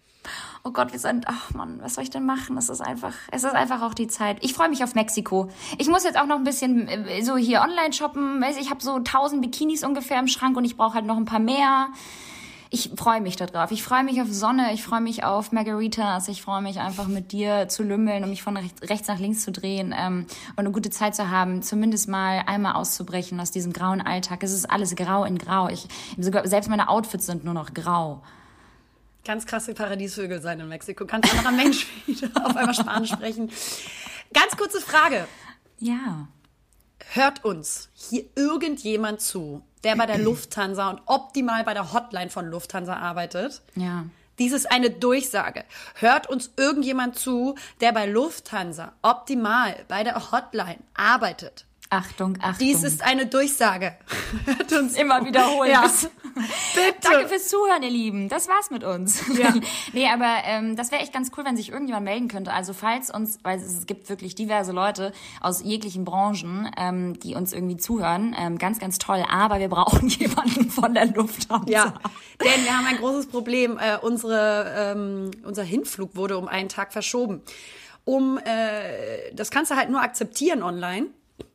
[0.66, 2.58] Oh Gott, wir sind, ach Mann, was soll ich denn machen?
[2.58, 4.38] Es ist einfach, es ist einfach auch die Zeit.
[4.40, 5.48] Ich freue mich auf Mexiko.
[5.78, 8.44] Ich muss jetzt auch noch ein bisschen äh, so hier online shoppen.
[8.58, 11.38] Ich habe so 1000 Bikinis ungefähr im Schrank und ich brauche halt noch ein paar
[11.38, 11.86] mehr.
[12.70, 13.70] Ich freue mich darauf.
[13.70, 14.72] Ich freue mich auf Sonne.
[14.72, 16.26] Ich freue mich auf Margaritas.
[16.26, 19.52] Ich freue mich einfach mit dir zu lümmeln und mich von rechts, nach links zu
[19.52, 20.26] drehen ähm,
[20.56, 21.62] und eine gute Zeit zu haben.
[21.62, 24.42] Zumindest mal einmal auszubrechen aus diesem grauen Alltag.
[24.42, 25.68] Es ist alles grau in grau.
[25.68, 28.20] Ich selbst meine Outfits sind nur noch grau.
[29.26, 31.04] Ganz krasse Paradiesvögel sein in Mexiko.
[31.04, 33.50] Ganz anderer Mensch wieder auf einmal Spanisch sprechen.
[34.32, 35.26] Ganz kurze Frage.
[35.80, 36.28] Ja.
[37.12, 42.46] Hört uns hier irgendjemand zu, der bei der Lufthansa und optimal bei der Hotline von
[42.46, 43.62] Lufthansa arbeitet?
[43.74, 44.04] Ja.
[44.38, 45.64] Dies ist eine Durchsage.
[45.96, 51.65] Hört uns irgendjemand zu, der bei Lufthansa optimal bei der Hotline arbeitet?
[51.90, 52.66] Achtung, Achtung.
[52.66, 53.94] Dies ist eine Durchsage.
[54.44, 55.70] Hört uns immer wiederholen.
[55.70, 55.82] Ja.
[56.74, 56.96] Bitte.
[57.00, 58.28] Danke fürs Zuhören, ihr Lieben.
[58.28, 59.22] Das war's mit uns.
[59.38, 59.54] Ja.
[59.92, 62.52] nee, aber ähm, das wäre echt ganz cool, wenn sich irgendjemand melden könnte.
[62.52, 67.52] Also falls uns, weil es gibt wirklich diverse Leute aus jeglichen Branchen, ähm, die uns
[67.52, 69.24] irgendwie zuhören, ähm, ganz, ganz toll.
[69.30, 71.70] Aber wir brauchen jemanden von der Lufthansa.
[71.70, 71.94] Ja,
[72.44, 73.78] denn wir haben ein großes Problem.
[73.78, 77.42] Äh, unsere, ähm, unser Hinflug wurde um einen Tag verschoben.
[78.04, 81.08] Um, äh, das kannst du halt nur akzeptieren online,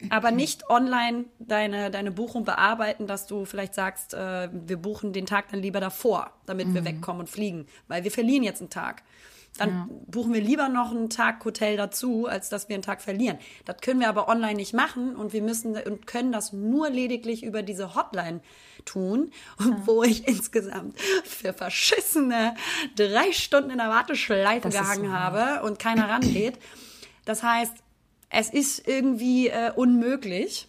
[0.10, 5.26] aber nicht online deine, deine Buchung bearbeiten, dass du vielleicht sagst, äh, wir buchen den
[5.26, 9.04] Tag dann lieber davor, damit wir wegkommen und fliegen, weil wir verlieren jetzt einen Tag.
[9.58, 13.38] Dann buchen wir lieber noch einen Tag Hotel dazu, als dass wir einen Tag verlieren.
[13.66, 17.44] Das können wir aber online nicht machen und wir müssen und können das nur lediglich
[17.44, 18.40] über diese Hotline
[18.86, 22.56] tun, und wo ich insgesamt für verschissene
[22.96, 26.58] drei Stunden in der Warteschleife Das gehangen so habe und keiner rangeht.
[27.26, 27.74] Das heißt,
[28.32, 30.68] es ist irgendwie äh, unmöglich,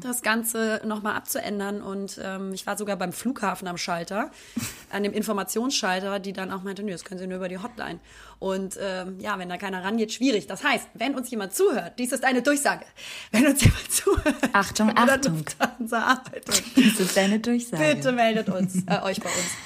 [0.00, 1.82] das Ganze nochmal abzuändern.
[1.82, 4.30] Und ähm, ich war sogar beim Flughafen am Schalter,
[4.90, 8.00] an dem Informationsschalter, die dann auch meinte, nö, das können Sie nur über die Hotline.
[8.38, 10.46] Und ähm, ja, wenn da keiner rangeht, schwierig.
[10.46, 12.86] Das heißt, wenn uns jemand zuhört, dies ist eine Durchsage,
[13.32, 15.44] wenn uns jemand zuhört, Achtung, Achtung.
[16.46, 17.96] Das ist deine Durchsage.
[17.96, 19.56] bitte meldet uns, äh, euch bei uns.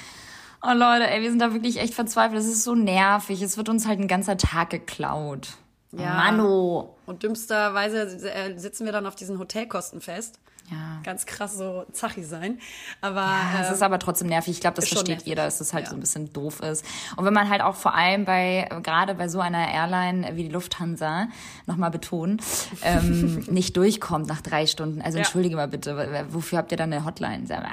[0.61, 2.39] Oh Leute, ey, wir sind da wirklich echt verzweifelt.
[2.41, 3.41] Es ist so nervig.
[3.41, 5.49] Es wird uns halt ein ganzer Tag geklaut.
[5.97, 6.13] Ja.
[6.15, 6.95] Mano.
[7.05, 10.39] Und dümmsterweise äh, sitzen wir dann auf diesen Hotelkosten fest.
[10.71, 10.99] Ja.
[11.03, 12.57] Ganz krass so Zachi sein.
[12.99, 14.51] Aber Ja, es äh, ist aber trotzdem nervig.
[14.55, 15.27] Ich glaube, das versteht nervig.
[15.27, 15.89] jeder, dass es halt Ja.
[15.91, 16.83] so ein bisschen doof ist.
[17.17, 20.49] Und wenn man halt auch vor allem bei, gerade bei so einer Airline wie die
[20.49, 21.27] Lufthansa,
[21.67, 22.41] nochmal betonen,
[22.81, 25.03] ähm, nicht durchkommt nach drei Stunden.
[25.03, 25.23] Also Ja.
[25.23, 27.45] entschuldige mal bitte, wofür habt ihr dann eine Hotline?
[27.51, 27.71] Ah.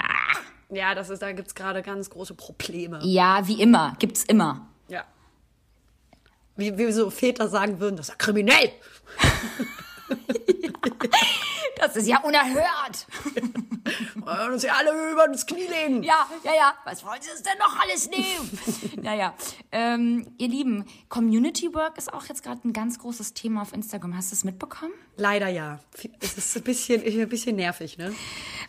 [0.71, 2.99] ja, das ist, da gibt's gerade ganz große Probleme.
[3.05, 4.67] Ja, wie immer, gibt's immer.
[6.57, 6.65] Ja.
[6.65, 8.71] Wie, wie so Väter sagen würden, das ist ja kriminell.
[11.83, 13.07] Das ist ja unerhört.
[14.15, 16.05] Und uns ja alle über das Knie legen.
[16.05, 16.75] Ja, ja, ja.
[16.85, 19.03] Was wollen Sie uns denn noch alles nehmen?
[19.03, 19.35] naja,
[19.73, 24.17] ähm, ihr Lieben, Community Work ist auch jetzt gerade ein ganz großes Thema auf Instagram.
[24.17, 24.93] Hast du es mitbekommen?
[25.17, 25.81] Leider ja.
[26.21, 28.15] Es ist ein bisschen, ein bisschen nervig, ne?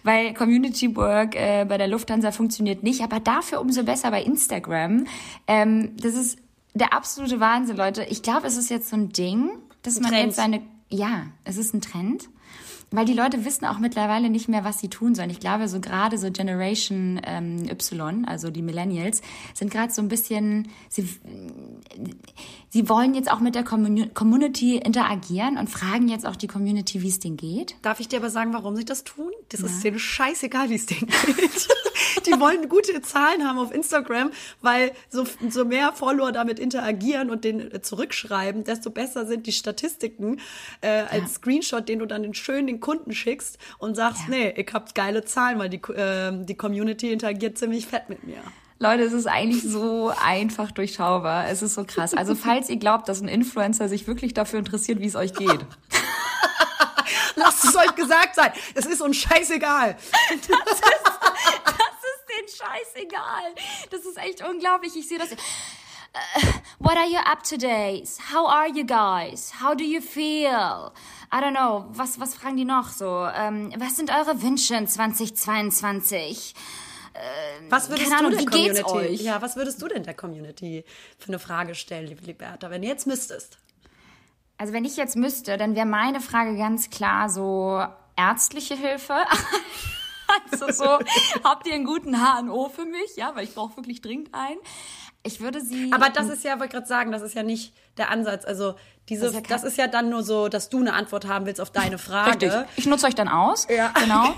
[0.02, 5.06] Weil Community Work äh, bei der Lufthansa funktioniert nicht, aber dafür umso besser bei Instagram.
[5.46, 6.40] Ähm, das ist
[6.74, 8.04] der absolute Wahnsinn, Leute.
[8.04, 10.26] Ich glaube, es ist jetzt so ein Ding, dass man Trend.
[10.26, 12.30] jetzt seine, ja, es ist ein Trend.
[12.96, 15.32] Weil die Leute wissen auch mittlerweile nicht mehr, was sie tun sollen.
[15.32, 19.24] Ich glaube, so gerade so Generation ähm, Y, also die Millennials,
[19.56, 21.10] sind gerade so ein bisschen, sie,
[22.70, 27.10] Sie wollen jetzt auch mit der Community interagieren und fragen jetzt auch die Community, wie
[27.10, 27.76] es denen geht.
[27.82, 29.32] Darf ich dir aber sagen, warum sie das tun?
[29.50, 29.68] Das ja.
[29.68, 31.68] ist denen scheißegal, wie es denen geht.
[32.34, 37.44] die wollen gute Zahlen haben auf Instagram, weil so, so mehr Follower damit interagieren und
[37.44, 40.40] den äh, zurückschreiben, desto besser sind die Statistiken
[40.82, 41.28] äh, als ja.
[41.28, 44.36] Screenshot, den du dann den schön den Kunden schickst und sagst, ja.
[44.36, 48.42] nee, ich hab geile Zahlen, weil die, äh, die Community interagiert ziemlich fett mit mir.
[48.80, 51.48] Leute, es ist eigentlich so einfach durchschaubar.
[51.48, 52.14] Es ist so krass.
[52.14, 55.48] Also falls ihr glaubt, dass ein Influencer sich wirklich dafür interessiert, wie es euch geht.
[57.36, 58.52] Lasst es euch gesagt sein.
[58.76, 59.96] Es ist uns scheißegal.
[60.30, 60.84] Das ist,
[62.42, 63.56] das ist den scheißegal.
[63.90, 64.96] Das ist echt unglaublich.
[64.96, 65.32] Ich sehe das.
[65.32, 68.20] Uh, what are you up to days?
[68.32, 69.52] How are you guys?
[69.62, 70.92] How do you feel?
[71.32, 71.86] I don't know.
[71.90, 73.28] Was, was fragen die noch so?
[73.36, 76.54] Ähm, was sind eure Wünsche in 2022?
[77.14, 77.20] Äh,
[77.70, 79.24] was würdest du Ahnung, der Community?
[79.24, 80.86] Ja, was würdest du denn der Community
[81.18, 83.58] für eine Frage stellen, liebe Liberta, wenn du jetzt müsstest?
[84.58, 87.84] Also wenn ich jetzt müsste, dann wäre meine Frage ganz klar so
[88.16, 89.16] ärztliche Hilfe.
[90.52, 91.00] also so,
[91.44, 93.16] habt ihr einen guten HNO für mich?
[93.16, 94.60] Ja, weil ich brauche wirklich dringend einen.
[95.26, 95.92] Ich würde sie.
[95.94, 98.44] Aber das ist ja, wollte gerade sagen, das ist ja nicht der Ansatz.
[98.44, 98.76] Also
[99.08, 101.46] diese, das ist, ja das ist, ja dann nur so, dass du eine Antwort haben
[101.46, 102.46] willst auf deine Frage.
[102.46, 102.52] Richtig.
[102.76, 103.68] Ich nutze euch dann aus.
[103.70, 103.94] Ja.
[104.00, 104.34] Genau.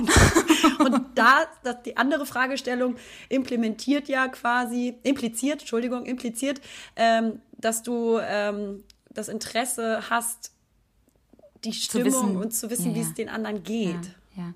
[0.80, 2.96] Und da, das, die andere Fragestellung
[3.30, 6.62] implementiert ja quasi, impliziert, Entschuldigung, impliziert,
[6.96, 10.52] ähm, dass du ähm, das Interesse hast,
[11.64, 14.16] die Stimmung wissen, und zu wissen, ja, wie es den anderen geht.
[14.36, 14.54] Ja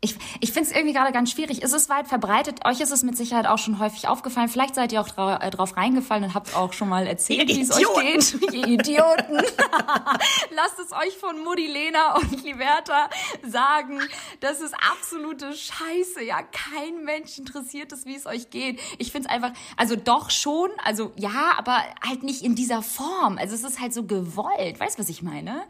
[0.00, 1.60] ich, ich finde es irgendwie gerade ganz schwierig.
[1.62, 2.64] Es ist weit verbreitet.
[2.64, 4.48] Euch ist es mit Sicherheit auch schon häufig aufgefallen.
[4.48, 7.60] Vielleicht seid ihr auch dra äh, drauf reingefallen und habt auch schon mal erzählt, wie
[7.60, 8.52] es euch geht.
[8.54, 9.36] Ihr Idioten.
[10.54, 13.10] Lasst es euch von Mutti Lena und Liberta
[13.44, 13.98] sagen.
[14.38, 16.22] Das ist absolute Scheiße.
[16.22, 18.80] Ja, kein Mensch interessiert es, wie es euch geht.
[18.98, 23.36] Ich finde es einfach, also doch schon, also ja, aber halt nicht in dieser Form.
[23.36, 24.78] Also es ist halt so gewollt.
[24.78, 25.64] Weißt du, was ich meine?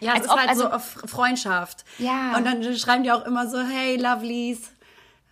[0.00, 1.84] Ja, es ist ob, halt also, so auf Freundschaft.
[1.98, 2.36] Ja.
[2.36, 4.70] Und dann schreiben die auch immer so, hey, Lovelies.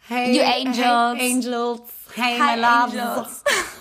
[0.09, 1.21] Hey, you angels.
[1.21, 1.81] Hey, angels.
[2.15, 3.43] Hey, Hi, my loves.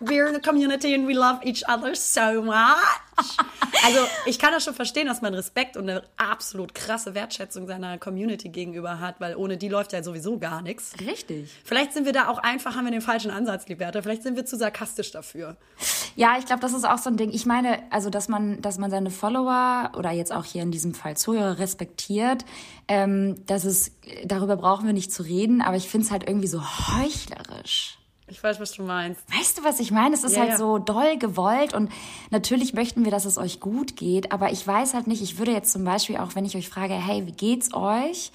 [0.00, 3.36] We're in a community and we love each other so much.
[3.84, 7.98] Also ich kann das schon verstehen, dass man Respekt und eine absolut krasse Wertschätzung seiner
[7.98, 10.92] Community gegenüber hat, weil ohne die läuft ja sowieso gar nichts.
[11.00, 11.50] Richtig.
[11.64, 14.02] Vielleicht sind wir da auch einfach, haben wir den falschen Ansatz, Liberta.
[14.02, 15.56] Vielleicht sind wir zu sarkastisch dafür.
[16.16, 17.30] Ja, ich glaube, das ist auch so ein Ding.
[17.30, 20.94] Ich meine, also dass man, dass man seine Follower oder jetzt auch hier in diesem
[20.94, 22.44] Fall Zuhörer respektiert,
[22.88, 23.92] ähm, dass es,
[24.24, 27.97] darüber brauchen wir nicht zu reden, aber ich finde es halt irgendwie so heuchlerisch.
[28.30, 29.20] Ich weiß, was du meinst.
[29.34, 30.14] Weißt du, was ich meine?
[30.14, 30.58] Es ist ja, halt ja.
[30.58, 31.90] so doll gewollt und
[32.30, 35.52] natürlich möchten wir, dass es euch gut geht, aber ich weiß halt nicht, ich würde
[35.52, 38.30] jetzt zum Beispiel auch, wenn ich euch frage, hey, wie geht's euch?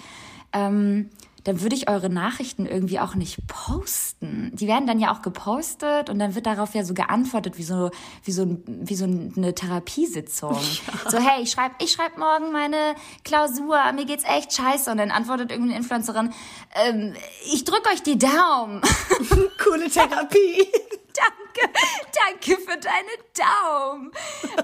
[0.52, 1.10] Ähm,
[1.44, 4.52] dann würde ich eure Nachrichten irgendwie auch nicht posten.
[4.54, 7.92] Die werden dann ja auch gepostet und dann wird darauf ja so geantwortet wie so
[8.24, 10.58] wie so wie so eine Therapiesitzung.
[11.04, 11.12] Ja.
[11.12, 15.12] So hey, ich schreibe ich schreib morgen meine Klausur, mir geht's echt scheiße und dann
[15.12, 16.34] antwortet irgendeine Influencerin,
[16.76, 17.14] ähm,
[17.52, 18.82] ich drück euch die Daumen.
[19.64, 20.68] Coole Therapie.
[21.14, 21.72] Danke,
[22.14, 24.12] danke für deine Daumen.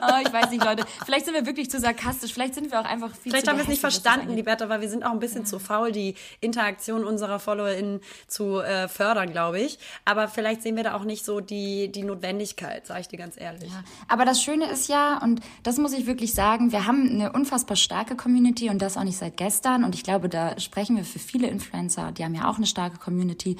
[0.02, 0.84] Oh, ich weiß nicht, Leute.
[1.06, 2.34] Vielleicht sind wir wirklich zu sarkastisch.
[2.34, 4.82] Vielleicht sind wir auch einfach viel Vielleicht zu haben wir es nicht verstanden, Liberta, weil
[4.82, 5.46] wir sind auch ein bisschen ja.
[5.46, 9.78] zu faul, die Interaktion unserer FollowerInnen zu äh, fördern, glaube ich.
[10.06, 13.40] Aber vielleicht sehen wir da auch nicht so die, die Notwendigkeit, sage ich dir ganz
[13.40, 13.72] ehrlich.
[13.72, 13.84] Ja.
[14.08, 17.78] Aber das Schöne ist ja, und das muss ich wirklich sagen, wir haben eine unfassbar
[17.78, 19.84] starke Community und das auch nicht seit gestern.
[19.84, 22.98] Und ich glaube, da sprechen wir für viele Influencer, die haben ja auch eine starke
[22.98, 23.58] Community.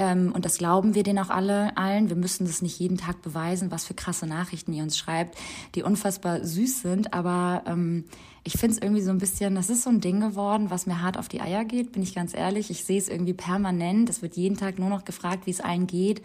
[0.00, 2.08] Ähm, und das glauben wir denen auch alle allen.
[2.08, 5.36] Wir müssen das nicht jeden Tag beweisen, was für krasse Nachrichten ihr uns schreibt,
[5.74, 7.12] die unfassbar süß sind.
[7.12, 8.04] Aber ähm,
[8.42, 11.02] ich finde es irgendwie so ein bisschen, das ist so ein Ding geworden, was mir
[11.02, 12.70] hart auf die Eier geht, bin ich ganz ehrlich.
[12.70, 14.08] Ich sehe es irgendwie permanent.
[14.08, 16.22] Es wird jeden Tag nur noch gefragt, wie es allen geht.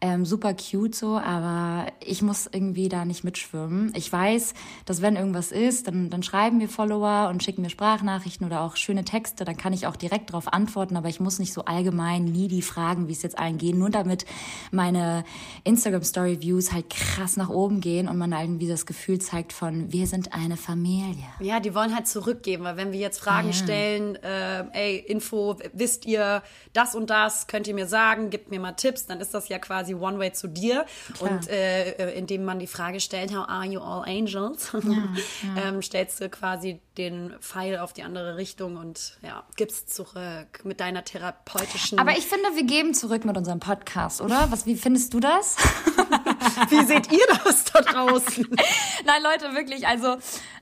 [0.00, 3.92] Ähm, super cute so, aber ich muss irgendwie da nicht mitschwimmen.
[3.96, 4.52] Ich weiß,
[4.84, 8.76] dass wenn irgendwas ist, dann, dann schreiben mir Follower und schicken mir Sprachnachrichten oder auch
[8.76, 9.44] schöne Texte.
[9.44, 12.62] Dann kann ich auch direkt darauf antworten, aber ich muss nicht so allgemein nie die
[12.62, 14.26] fragen, wie es jetzt allen geht, nur damit
[14.70, 15.24] meine
[15.64, 20.34] Instagram-Story-Views halt krass nach oben gehen und man irgendwie das Gefühl zeigt von, wir sind
[20.34, 21.24] eine Familie.
[21.40, 23.54] Ja, die wollen halt zurückgeben, weil wenn wir jetzt Fragen ja.
[23.54, 28.60] stellen, äh, ey, Info, wisst ihr das und das, könnt ihr mir sagen, gebt mir
[28.60, 30.86] mal Tipps, dann ist das ja quasi One Way zu dir.
[31.14, 31.30] Klar.
[31.30, 35.62] Und äh, äh, indem man die Frage stellt, how are you all angels, ja, ja.
[35.68, 40.80] ähm, stellst du quasi den Pfeil auf die andere Richtung und ja, gibst zurück mit
[40.80, 41.98] deiner therapeutischen.
[41.98, 44.50] Aber ich finde, wir geben zurück mit unserem Podcast, oder?
[44.50, 45.56] Was, wie findest du das?
[46.70, 48.48] wie seht ihr das da draußen?
[49.04, 50.16] Nein, Leute, wirklich, also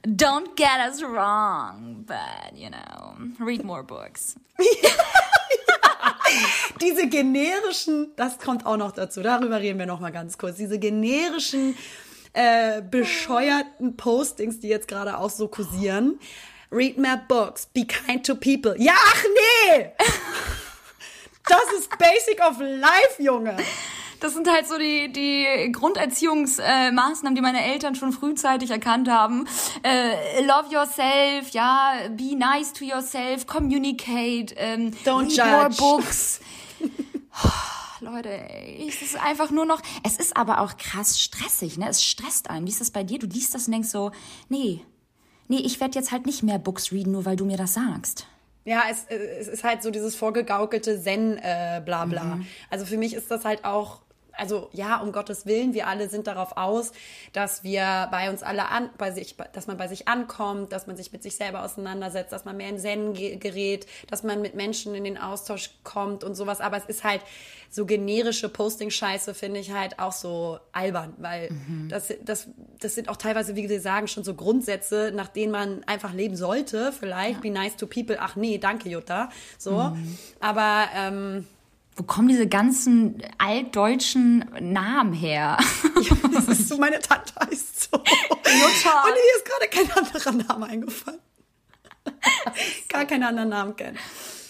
[0.05, 4.37] don't get us wrong, but you know, read more books.
[6.81, 10.79] diese generischen, das kommt auch noch dazu, darüber reden wir noch mal ganz kurz, diese
[10.79, 11.77] generischen
[12.33, 16.19] äh, bescheuerten Postings, die jetzt gerade auch so kursieren.
[16.71, 18.75] Read my books, be kind to people.
[18.79, 19.25] Ja, ach
[19.69, 19.87] nee!
[21.47, 23.55] Das ist Basic of Life, Junge.
[24.25, 29.47] Das sind halt so die, die Grunderziehungsmaßnahmen, äh, die meine Eltern schon frühzeitig erkannt haben.
[29.83, 35.51] Äh, love yourself, ja, be nice to yourself, communicate, ähm, Don't read judge.
[35.51, 36.41] more books.
[38.01, 41.91] Leute, ey, es ist einfach nur noch, es ist aber auch krass stressig, ne?
[41.91, 42.67] Es stresst einen.
[42.67, 43.19] Wie ist das bei dir?
[43.19, 44.11] Du liest das und denkst so,
[44.49, 44.81] nee,
[45.49, 48.27] nee, ich werde jetzt halt nicht mehr Books readen, nur weil du mir das sagst.
[48.65, 52.25] Ja, es, es ist halt so dieses vorgegaukelte Zen-Blabla.
[52.37, 52.47] Mhm.
[52.71, 54.01] Also für mich ist das halt auch,
[54.37, 56.92] also ja, um Gottes Willen, wir alle sind darauf aus,
[57.33, 60.97] dass wir bei uns alle an, bei sich, dass man bei sich ankommt, dass man
[60.97, 64.55] sich mit sich selber auseinandersetzt, dass man mehr in Zen ge- gerät, dass man mit
[64.55, 66.61] Menschen in den Austausch kommt und sowas.
[66.61, 67.20] Aber es ist halt
[67.70, 71.51] so generische Posting-Scheiße, finde ich halt auch so albern, weil
[71.88, 72.47] das, das,
[72.79, 76.37] das sind auch teilweise, wie Sie sagen, schon so Grundsätze, nach denen man einfach leben
[76.37, 76.92] sollte.
[76.92, 78.16] Vielleicht be nice to people.
[78.20, 79.29] Ach nee, danke Jutta.
[79.59, 79.97] So,
[80.40, 81.47] aber ähm,
[81.96, 85.59] Wo kommen diese ganzen altdeutschen Namen her?
[86.33, 87.96] das ist so, meine Tante heißt so.
[87.98, 89.02] Jutta.
[89.04, 91.20] Und mir ist gerade kein anderer Name eingefallen.
[92.88, 93.98] Gar keine anderen Namen kennen.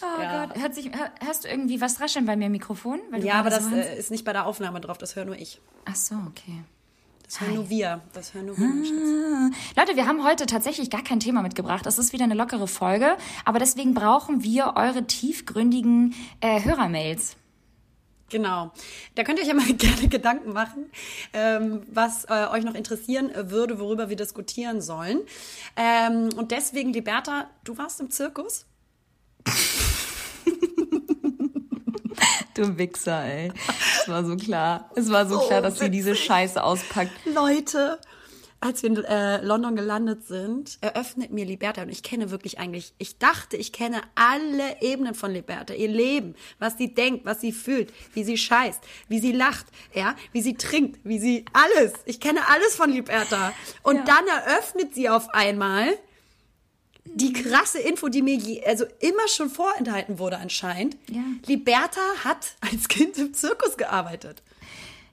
[0.02, 0.46] Oh Ja.
[0.46, 3.00] Gott, hört sich, hör, hörst du irgendwie was rascheln bei mir im Mikrofon?
[3.18, 5.60] Ja, aber das Hans- äh, ist nicht bei der Aufnahme drauf, das hören nur ich.
[5.86, 6.62] Ach so, okay.
[7.34, 8.00] Das hören nur wir.
[8.12, 8.68] Das hören nur wir.
[8.68, 9.76] mein Schatz.
[9.76, 11.84] Leute, wir haben heute tatsächlich gar kein Thema mitgebracht.
[11.84, 17.34] Es ist wieder eine lockere Folge, aber deswegen brauchen wir eure tiefgründigen äh, Hörermails.
[18.30, 18.70] Genau.
[19.16, 20.86] Da könnt ihr euch ja mal gerne Gedanken machen,
[21.32, 25.18] ähm, was äh, euch noch interessieren würde, worüber wir diskutieren sollen.
[25.74, 28.64] Ähm, und deswegen, Liberta, du warst im Zirkus?
[32.54, 33.52] Du Wichser, ey.
[34.00, 34.90] Es war so klar.
[34.94, 37.10] Es war so klar, dass sie diese Scheiße auspackt.
[37.26, 37.98] Leute,
[38.60, 42.94] als wir in äh, London gelandet sind, eröffnet mir Liberta und ich kenne wirklich eigentlich,
[42.98, 47.52] ich dachte, ich kenne alle Ebenen von Liberta, ihr Leben, was sie denkt, was sie
[47.52, 51.92] fühlt, wie sie scheißt, wie sie lacht, ja, wie sie trinkt, wie sie alles.
[52.06, 53.52] Ich kenne alles von Liberta.
[53.82, 54.04] Und Ja.
[54.04, 55.88] dann eröffnet sie auf einmal
[57.04, 60.96] die krasse Info, die mir je, also immer schon vorenthalten wurde anscheinend.
[61.10, 61.22] Ja.
[61.46, 64.42] Liberta hat als Kind im Zirkus gearbeitet.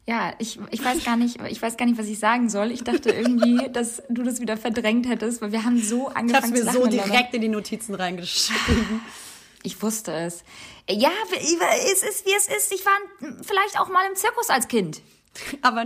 [0.08, 2.72] Ja, ich, ich weiß gar nicht, ich weiß gar nicht, was ich sagen soll.
[2.72, 6.54] Ich dachte irgendwie, dass du das wieder verdrängt hättest, weil wir haben so Ich angefangen
[6.54, 9.02] es zu mir so direkt in die Notizen reingeschrieben.
[9.64, 10.44] Ich wusste es.
[10.90, 12.74] Ja, es ist wie es ist.
[12.74, 12.94] Ich war
[13.44, 15.02] vielleicht auch mal im Zirkus als Kind.
[15.62, 15.86] Aber,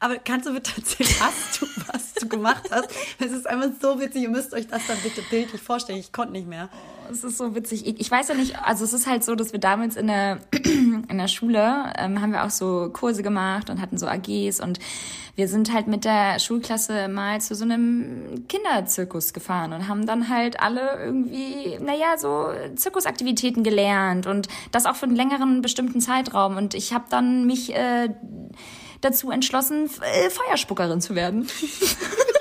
[0.00, 2.88] aber kannst du bitte erzählen, was du, was du gemacht hast?
[3.18, 4.22] Es ist einfach so witzig.
[4.22, 5.98] Ihr müsst euch das dann bitte bildlich vorstellen.
[5.98, 6.68] Ich konnte nicht mehr.
[7.10, 7.86] Es ist so witzig.
[7.86, 10.38] Ich, ich weiß ja nicht, also es ist halt so, dass wir damals in der,
[10.52, 14.78] in der Schule, ähm, haben wir auch so Kurse gemacht und hatten so AGs und
[15.36, 20.30] wir sind halt mit der Schulklasse mal zu so einem Kinderzirkus gefahren und haben dann
[20.30, 26.56] halt alle irgendwie, naja, so Zirkusaktivitäten gelernt und das auch für einen längeren bestimmten Zeitraum.
[26.56, 28.08] Und ich habe dann mich äh,
[29.02, 31.46] dazu entschlossen, äh, Feuerspuckerin zu werden.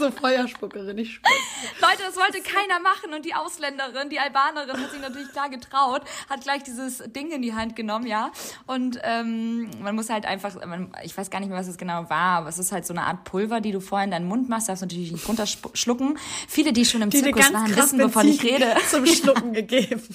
[0.00, 1.32] So Feuerspuckerin, ich schwör's.
[1.80, 6.00] Leute, das wollte keiner machen und die Ausländerin, die Albanerin hat sich natürlich klar getraut,
[6.30, 8.32] hat gleich dieses Ding in die Hand genommen, ja.
[8.66, 12.08] Und ähm, man muss halt einfach, man, ich weiß gar nicht mehr, was es genau
[12.08, 14.48] war, aber es ist halt so eine Art Pulver, die du vorher in deinen Mund
[14.48, 16.18] machst, darfst natürlich nicht runterschlucken.
[16.48, 18.74] Viele, die schon im Die Zirkus waren, wissen, wovon ich rede.
[18.88, 20.02] zum Schlucken gegeben.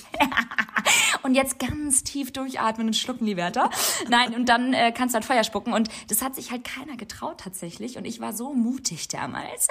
[1.26, 3.72] Und jetzt ganz tief durchatmen und schlucken, Liberta.
[4.10, 5.74] Nein, und dann äh, kannst du halt Feuer spucken.
[5.74, 7.98] Und das hat sich halt keiner getraut tatsächlich.
[7.98, 9.68] Und ich war so mutig damals,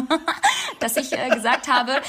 [0.80, 1.92] dass ich äh, gesagt habe,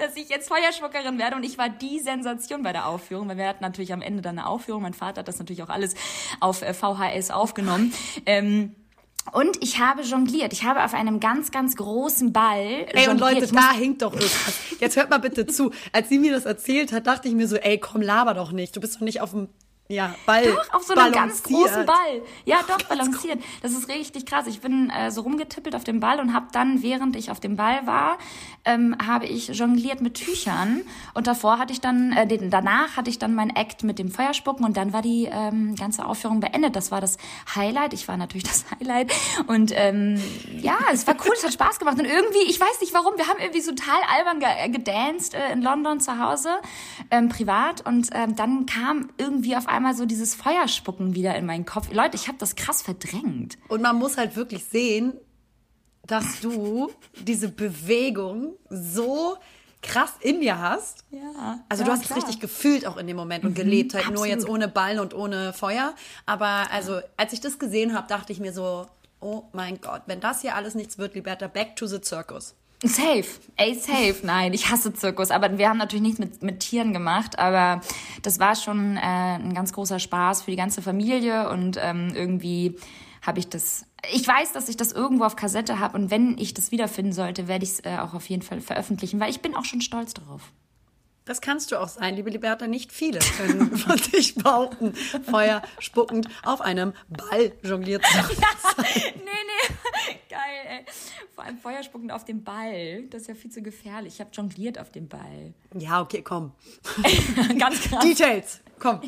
[0.00, 1.36] dass ich jetzt Feuerspuckerin werde.
[1.36, 4.36] Und ich war die Sensation bei der Aufführung, weil wir hatten natürlich am Ende dann
[4.36, 4.82] eine Aufführung.
[4.82, 5.94] Mein Vater hat das natürlich auch alles
[6.40, 7.94] auf äh, VHS aufgenommen.
[8.26, 8.74] Ähm,
[9.30, 10.52] und ich habe jongliert.
[10.52, 13.20] Ich habe auf einem ganz, ganz großen Ball Ey, und.
[13.20, 14.54] Leute, da hinkt doch irgendwas.
[14.80, 15.70] Jetzt hört mal bitte zu.
[15.92, 18.74] Als sie mir das erzählt hat, dachte ich mir so, ey, komm, laber doch nicht.
[18.74, 19.48] Du bist doch nicht auf dem
[19.88, 20.44] ja, Ball.
[20.44, 22.22] Doch, auf so einem ganz großen Ball.
[22.46, 23.42] Ja, doch, balanciert.
[23.62, 24.46] Das ist richtig krass.
[24.46, 27.56] Ich bin äh, so rumgetippelt auf dem Ball und habe dann, während ich auf dem
[27.56, 28.16] Ball war,
[28.64, 30.82] ähm, habe ich jongliert mit Tüchern.
[31.12, 34.10] Und davor hatte ich dann, äh, den, danach hatte ich dann mein Act mit dem
[34.10, 36.74] Feuerspucken und dann war die ähm, ganze Aufführung beendet.
[36.74, 37.18] Das war das
[37.54, 37.92] Highlight.
[37.92, 39.12] Ich war natürlich das Highlight.
[39.46, 40.18] Und ähm,
[40.58, 41.98] ja, es war cool, es hat Spaß gemacht.
[41.98, 45.52] Und irgendwie, ich weiß nicht warum, wir haben irgendwie so total albern ge gedanced äh,
[45.52, 46.50] in London zu Hause,
[47.10, 47.84] ähm, privat.
[47.84, 51.92] Und ähm, dann kam irgendwie auf einmal so dieses Feuerspucken wieder in meinen Kopf.
[51.92, 53.58] Leute, ich habe das krass verdrängt.
[53.68, 55.14] Und man muss halt wirklich sehen,
[56.06, 56.90] dass du
[57.26, 59.36] diese Bewegung so
[59.82, 61.04] krass in dir hast.
[61.10, 61.60] Ja.
[61.68, 62.18] Also ja, du hast klar.
[62.18, 64.30] es richtig gefühlt auch in dem Moment und gelebt, halt nur absolut.
[64.30, 65.94] jetzt ohne Ball und ohne Feuer.
[66.24, 68.86] Aber also, als ich das gesehen habe, dachte ich mir so,
[69.20, 72.54] oh mein Gott, wenn das hier alles nichts wird, Liberta, back to the circus.
[72.84, 73.24] Safe,
[73.56, 74.16] ey, safe.
[74.24, 77.80] Nein, ich hasse Zirkus, aber wir haben natürlich nichts mit, mit Tieren gemacht, aber
[78.22, 82.76] das war schon äh, ein ganz großer Spaß für die ganze Familie und ähm, irgendwie
[83.24, 83.86] habe ich das.
[84.12, 87.46] Ich weiß, dass ich das irgendwo auf Kassette habe und wenn ich das wiederfinden sollte,
[87.46, 90.12] werde ich es äh, auch auf jeden Fall veröffentlichen, weil ich bin auch schon stolz
[90.14, 90.52] darauf.
[91.24, 92.66] Das kannst du auch sein, liebe Liberta.
[92.66, 94.92] Nicht viele können von dich behaupten,
[95.30, 98.36] Feuer spuckend auf einem Ball jongliert zu haben.
[98.76, 99.74] nee, nee,
[100.28, 100.84] geil, ey.
[101.34, 104.14] Vor allem Feuerspuckend auf dem Ball, das ist ja viel zu gefährlich.
[104.14, 105.54] Ich habe jongliert auf dem Ball.
[105.78, 106.52] Ja, okay, komm.
[107.58, 108.04] Ganz krass.
[108.04, 109.00] Details, komm.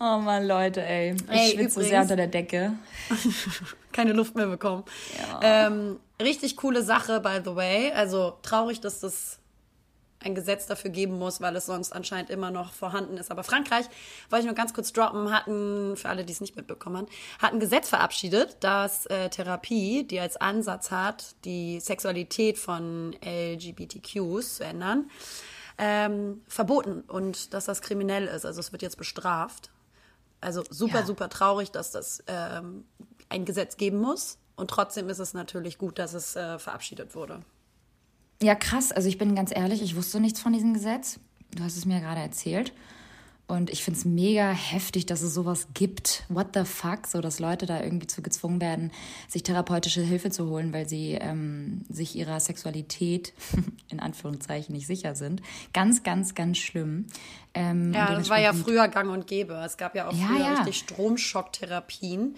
[0.00, 1.14] Oh Mann, Leute, ey.
[1.14, 2.72] Ich Ey, schwitze so übrigens- sehr unter der Decke.
[3.92, 4.84] Keine Luft mehr bekommen.
[5.42, 7.92] Ähm, richtig coole Sache, by the way.
[7.92, 9.38] Also traurig, dass das
[10.24, 13.30] ein Gesetz dafür geben muss, weil es sonst anscheinend immer noch vorhanden ist.
[13.30, 13.86] Aber Frankreich,
[14.30, 17.06] wollte ich nur ganz kurz droppen, hatten, für alle, die es nicht mitbekommen haben,
[17.38, 24.56] hat ein Gesetz verabschiedet, dass äh, Therapie, die als Ansatz hat, die Sexualität von LGBTQs
[24.56, 25.10] zu ändern,
[25.78, 28.44] ähm, verboten und dass das kriminell ist.
[28.44, 29.70] Also es wird jetzt bestraft.
[30.40, 31.06] Also super, Ja.
[31.06, 32.84] super traurig, dass das ähm,
[33.28, 34.38] ein Gesetz geben muss.
[34.56, 37.42] Und trotzdem ist es natürlich gut, dass es äh, verabschiedet wurde.
[38.42, 38.92] Ja, krass.
[38.92, 41.18] Also ich bin ganz ehrlich, ich wusste nichts von diesem Gesetz.
[41.54, 42.72] Du hast es mir gerade erzählt.
[43.48, 46.24] Und ich finde es mega heftig, dass es sowas gibt.
[46.30, 47.06] What the fuck?
[47.06, 48.92] So, dass Leute da irgendwie zu gezwungen werden,
[49.28, 53.34] sich therapeutische Hilfe zu holen, weil sie ähm, sich ihrer Sexualität
[53.90, 55.42] in Anführungszeichen nicht sicher sind.
[55.74, 57.06] Ganz, ganz, ganz schlimm.
[57.52, 59.54] Ähm, Ja, das war ja früher gang und gäbe.
[59.66, 60.54] Es gab ja auch Ja, früher ja.
[60.62, 62.36] richtig Stromschocktherapien,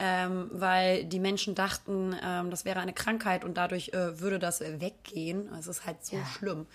[0.00, 4.60] ähm, weil die Menschen dachten, ähm, das wäre eine Krankheit und dadurch äh, würde das
[4.60, 5.52] weggehen.
[5.58, 6.66] Es ist halt so schlimm.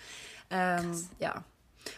[0.50, 1.44] Ähm, ja.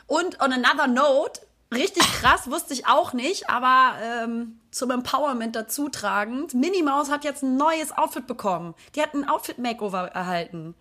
[0.06, 5.88] Und on another note, richtig krass, wusste ich auch nicht, aber ähm, zum Empowerment dazu
[5.88, 8.74] tragend, Minnie Maus hat jetzt ein neues Outfit bekommen.
[8.94, 10.74] Die hat ein Outfit-Makeover erhalten.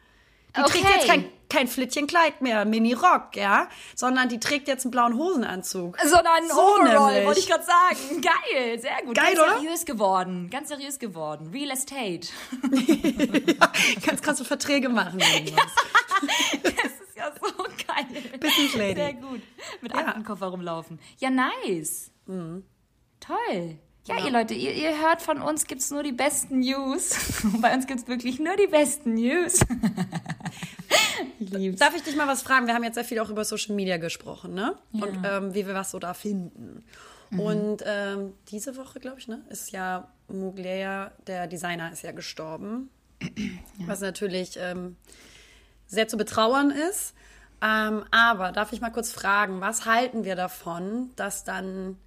[0.55, 0.93] Die trägt Okay.
[0.95, 5.97] jetzt kein, kein Flittchenkleid mehr, Mini-Rock, ja, sondern die trägt jetzt einen blauen Hosenanzug.
[6.01, 7.25] Sondern So Overall, nämlich.
[7.27, 8.21] wollte ich gerade sagen.
[8.21, 9.15] Geil, sehr gut.
[9.15, 9.59] Geil, ganz oder?
[9.59, 10.49] seriös geworden.
[10.49, 11.49] Ganz seriös geworden.
[11.53, 12.27] Real Estate.
[14.05, 15.19] Ganz krasse Verträge machen.
[16.63, 18.39] Das ist ja so geil.
[18.39, 18.95] Business Lady.
[18.95, 19.41] Sehr gut.
[19.81, 20.01] Mit Ja.
[20.01, 20.07] Mhm.
[20.07, 20.99] Aktenkoffer rumlaufen.
[21.19, 22.09] Ja, nice.
[22.25, 23.77] Toll.
[24.07, 27.41] Ja, ihr Leute, ihr, ihr hört von uns gibt's nur die besten News.
[27.61, 29.59] Bei uns gibt's wirklich nur die besten News.
[31.39, 31.79] lieb's.
[31.79, 32.67] Darf ich dich mal was fragen?
[32.67, 34.77] Wir haben jetzt sehr viel auch über Social Media gesprochen, ne?
[34.93, 36.85] Und ähm, wie wir was so da finden.
[37.31, 42.89] Und ähm, diese Woche, glaube ich, ne, ist ja Mugler, der Designer, ist ja gestorben.
[43.85, 44.95] Was natürlich ähm,
[45.85, 47.13] sehr zu betrauern ist.
[47.61, 51.97] Ähm, aber darf ich mal kurz fragen, was halten wir davon, dass dann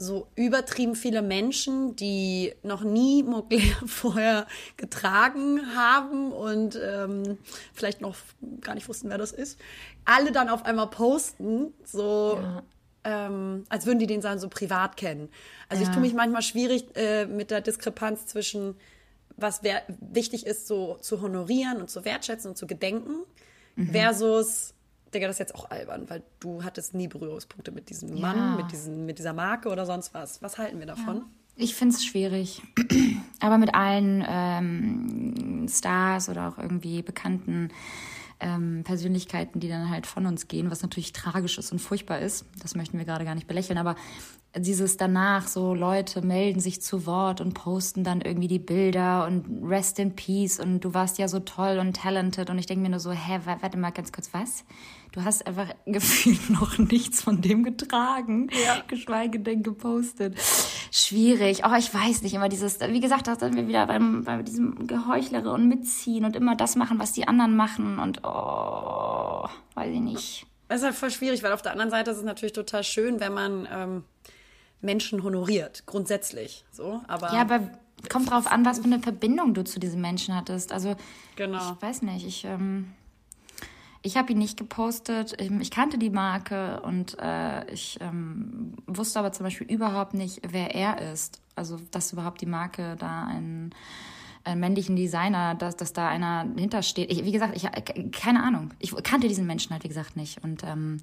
[0.00, 4.46] so übertrieben viele Menschen, die noch nie Mugler vorher
[4.76, 7.38] getragen haben und ähm,
[7.74, 8.16] vielleicht noch
[8.62, 9.58] gar nicht wussten, wer das ist,
[10.06, 12.40] alle dann auf einmal posten, so
[13.04, 15.28] ähm, als würden die den dann so privat kennen.
[15.68, 15.94] Also ich Ja.
[15.94, 18.76] tue mich manchmal schwierig äh, mit der Diskrepanz zwischen
[19.36, 19.62] was
[20.00, 23.22] wichtig ist, so zu honorieren und zu wertschätzen und zu gedenken,
[23.90, 24.74] versus,
[25.14, 28.32] Digga, das ist jetzt auch albern, weil du hattest nie Berührungspunkte mit diesem Ja.
[28.32, 30.40] Mann, mit, diesen, mit dieser Marke oder sonst was.
[30.42, 31.24] Was halten wir davon?
[31.56, 32.62] Ich find's schwierig.
[33.40, 37.70] Aber mit allen ähm, Stars oder auch irgendwie bekannten
[38.38, 42.46] ähm, Persönlichkeiten, die dann halt von uns gehen, was natürlich tragisch ist und furchtbar ist,
[42.62, 43.96] das möchten wir gerade gar nicht belächeln, aber
[44.56, 49.62] dieses danach, so Leute melden sich zu Wort und posten dann irgendwie die Bilder und
[49.68, 52.88] Rest in Peace und du warst ja so toll und talented und ich denke mir
[52.88, 54.64] nur so, hä, wa- warte mal ganz kurz, was?
[55.12, 58.48] Du hast einfach gefühlt noch nichts von dem getragen,
[58.88, 60.36] geschweige denn gepostet.
[60.90, 61.62] Schwierig.
[61.64, 64.86] Oh, ich weiß nicht immer dieses, wie gesagt, da sind wir wieder beim, bei diesem
[64.88, 70.00] Geheuchlere und Mitziehen und immer das machen, was die anderen machen und oh, weiß ich
[70.00, 70.46] nicht.
[70.68, 73.18] Das ist halt voll schwierig, weil auf der anderen Seite ist es natürlich total schön,
[73.20, 74.04] wenn man ähm,
[74.80, 76.64] Menschen honoriert, grundsätzlich.
[76.72, 77.60] So, aber, Ja, aber
[78.08, 80.72] kommt drauf an, was für eine Verbindung du zu diesem Menschen hattest.
[80.72, 80.96] Also,
[81.36, 81.72] Genau.
[81.72, 82.92] ich weiß nicht, ich, ähm,
[84.02, 85.34] ich habe ihn nicht gepostet.
[85.38, 90.40] Ähm, Ich kannte die Marke und äh, ich ähm, wusste aber zum Beispiel überhaupt nicht,
[90.48, 91.40] wer er ist.
[91.56, 93.74] Also, dass überhaupt die Marke da einen,
[94.44, 97.12] einen männlichen Designer, dass, dass da einer hintersteht.
[97.12, 98.70] Ich, wie gesagt, ich äh, keine Ahnung.
[98.78, 100.42] Ich kannte diesen Menschen halt, wie gesagt, nicht.
[100.42, 101.02] Und ähm,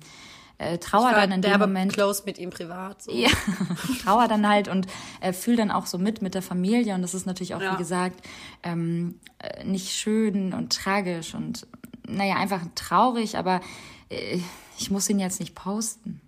[0.59, 1.93] äh, trauer dann in dem Moment.
[1.93, 3.01] close mit ihm privat.
[3.03, 3.11] So.
[3.11, 3.29] Ja,
[4.03, 4.87] trauer dann halt und
[5.21, 7.73] äh, fühl dann auch so mit mit der Familie und das ist natürlich auch, Ja.
[7.73, 8.25] wie gesagt,
[8.63, 11.67] ähm, äh, nicht schön und tragisch und
[12.07, 13.61] naja, einfach traurig, aber
[14.09, 14.39] äh,
[14.79, 16.21] ich muss ihn jetzt nicht posten.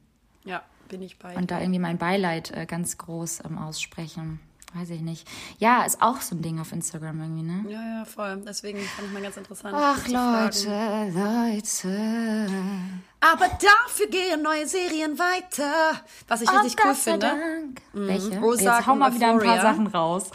[0.46, 1.36] Ja, bin ich bei.
[1.36, 4.40] Und da irgendwie mein Beileid äh, ganz groß ähm, aussprechen.
[4.74, 5.28] Weiß ich nicht.
[5.58, 7.66] Ja, ist auch so ein Ding auf Instagram irgendwie, ne?
[7.70, 8.40] Ja, ja, voll.
[8.48, 9.76] Deswegen fand ich mal ganz interessant.
[9.76, 10.08] Ach.
[10.08, 12.48] Leute, Leute.
[13.20, 16.00] Aber dafür gehen neue Serien weiter.
[16.28, 17.28] Was ich richtig Oh, cool Gott sei finde.
[17.28, 17.82] Dank.
[17.94, 18.42] Welche?
[18.42, 19.62] Ozark Jetzt hau mal wieder ein paar.
[19.62, 20.30] Sachen raus.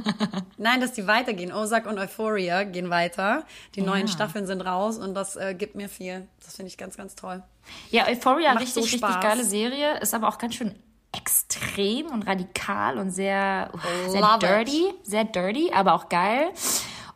[0.58, 1.50] Nein, dass die weitergehen.
[1.50, 3.44] Ozark und Euphoria gehen weiter.
[3.76, 6.28] Die neuen Staffeln sind raus und das äh, gibt mir viel.
[6.44, 7.42] Das finde ich ganz, ganz toll.
[7.90, 9.98] Ja, Euphoria, Macht richtig, so richtig geile Serie.
[10.00, 10.74] Ist aber auch ganz schön
[11.12, 13.70] extrem und radikal und sehr,
[14.08, 14.84] sehr dirty.
[15.02, 16.50] Sehr dirty, aber auch geil.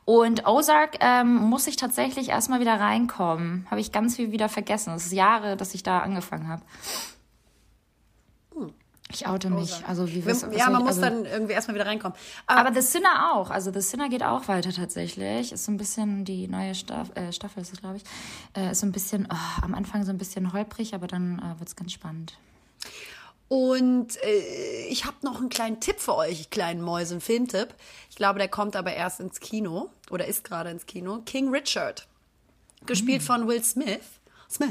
[0.04, 3.66] Und Ozark ähm, muss ich tatsächlich erstmal wieder reinkommen.
[3.70, 4.92] Habe ich ganz viel wieder vergessen.
[4.92, 6.62] Das ist Jahre, dass ich da angefangen habe.
[9.10, 9.84] Ich oute mich.
[9.86, 12.16] Also wie was, was ja, man ich- muss also, dann irgendwie erstmal wieder reinkommen.
[12.46, 13.50] Aber, Aber The Sinner auch.
[13.50, 15.52] Also The Sinner geht auch weiter tatsächlich.
[15.52, 18.04] Ist so ein bisschen die neue Staff äh, Staffel, ist es, glaube ich.
[18.54, 21.58] Äh, ist so ein bisschen, oh, am Anfang so ein bisschen holprig, aber dann äh,
[21.60, 22.36] wird's ganz spannend.
[23.54, 27.68] Und äh, ich habe noch einen kleinen Tipp für euch, kleinen Mäusen, Filmtipp.
[28.10, 31.22] Ich glaube, der kommt aber erst ins Kino oder ist gerade ins Kino.
[31.24, 32.08] King Richard,
[32.84, 33.26] gespielt Hm.
[33.26, 34.00] von Will Smith.
[34.50, 34.70] Smith,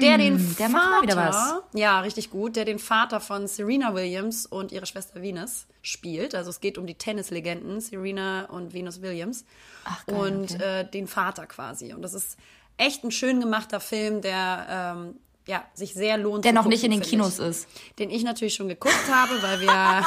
[0.00, 1.54] der den der Vater, macht mal wieder was.
[1.74, 6.34] ja, richtig gut, der den Vater von Serena Williams und ihre Schwester Venus spielt.
[6.34, 9.44] Also es geht um die Tennislegenden Serena und Venus Williams
[9.84, 11.92] Ach, geil, und äh, den Vater quasi.
[11.92, 12.38] Und das ist
[12.78, 14.66] echt ein schön gemachter Film, der
[14.96, 15.16] ähm,
[15.46, 16.44] ja, sich sehr lohnt.
[16.44, 17.68] Der noch nicht in den Kinos ich ist.
[17.98, 20.06] den ich natürlich schon geguckt habe, weil wir,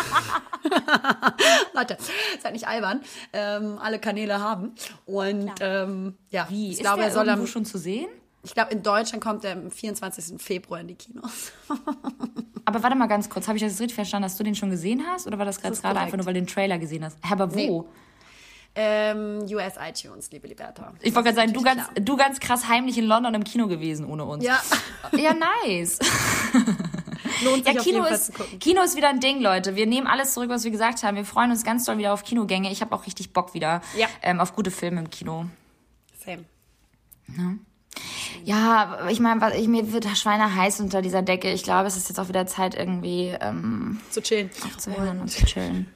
[1.74, 1.98] Leute,
[2.42, 3.02] seid nicht albern,
[3.34, 4.74] ähm, alle Kanäle haben.
[5.06, 6.68] Und ähm, ja, Wie?
[6.68, 8.08] ich ist glaube, er soll irgendwo am, schon zu sehen?
[8.46, 10.42] ich glaube, in Deutschland kommt er am 24.
[10.42, 11.52] Februar in die Kinos.
[12.66, 15.04] Aber warte mal ganz kurz, habe ich das richtig verstanden, dass du den schon gesehen
[15.08, 15.28] hast?
[15.28, 17.18] Oder war das gerade ist gerade einfach nur, weil du den Trailer gesehen hast?
[17.30, 17.88] Aber wo?
[18.78, 20.92] Ähm, US iTunes, liebe Liberta.
[21.02, 21.90] Ich wollte gerade sagen, du ganz, klar.
[22.02, 24.44] du ganz krass heimlich in London im Kino gewesen ohne uns.
[24.44, 24.62] Ja,
[25.18, 25.98] Ja, nice.
[27.44, 28.34] lohnt sich Ja, Kino ist.
[28.60, 29.76] Kino ist wieder ein Ding, Leute.
[29.78, 31.16] Wir nehmen alles zurück, was wir gesagt haben.
[31.16, 32.70] Wir freuen uns ganz doll wieder auf Kinogänge.
[32.72, 34.08] Ich habe auch richtig Bock wieder Ja.
[34.22, 35.46] ähm, auf gute Filme im Kino.
[36.26, 36.44] Same.
[38.44, 41.50] Ja, ich meine, ich, mir wird Schweine heiß unter dieser Decke.
[41.52, 44.50] Ich glaube, es ist jetzt auch wieder Zeit, irgendwie ähm, Zu chillen.
[44.78, 45.88] zu hören und zu chillen.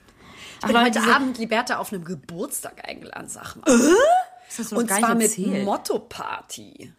[0.62, 3.64] Ich bin heute diese- Abend Liberta auf einem Geburtstag eingeladen, sag mal.
[3.66, 5.38] das hast du noch Und zwar mit.
[5.64, 6.94] Motto-Party.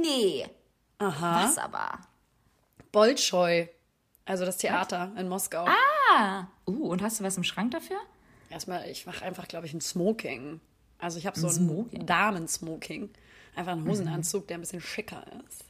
[0.00, 0.46] Nee.
[0.98, 1.44] Aha.
[1.44, 1.98] Was aber?
[2.92, 3.68] Bolschoi.
[4.24, 5.66] Also das Theater in Moskau.
[5.66, 6.46] Ah.
[6.66, 7.98] Uh, und hast du was im Schrank dafür?
[8.50, 10.60] Erstmal, ich mache einfach, glaube ich, ein Smoking.
[10.98, 12.02] Also ich habe so ein Smoking?
[12.02, 12.06] Mhm.
[12.06, 13.10] Damensmoking.
[13.54, 15.64] Einfach einen Hosenanzug, der ein bisschen schicker ist.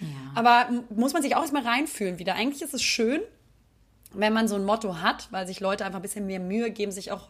[0.00, 0.06] Ja.
[0.34, 2.34] Aber muss man sich auch erstmal reinfühlen wieder.
[2.34, 3.20] Eigentlich ist es schön,
[4.14, 6.92] wenn man so ein Motto hat, weil sich Leute einfach ein bisschen mehr Mühe geben,
[6.92, 7.28] sich auch,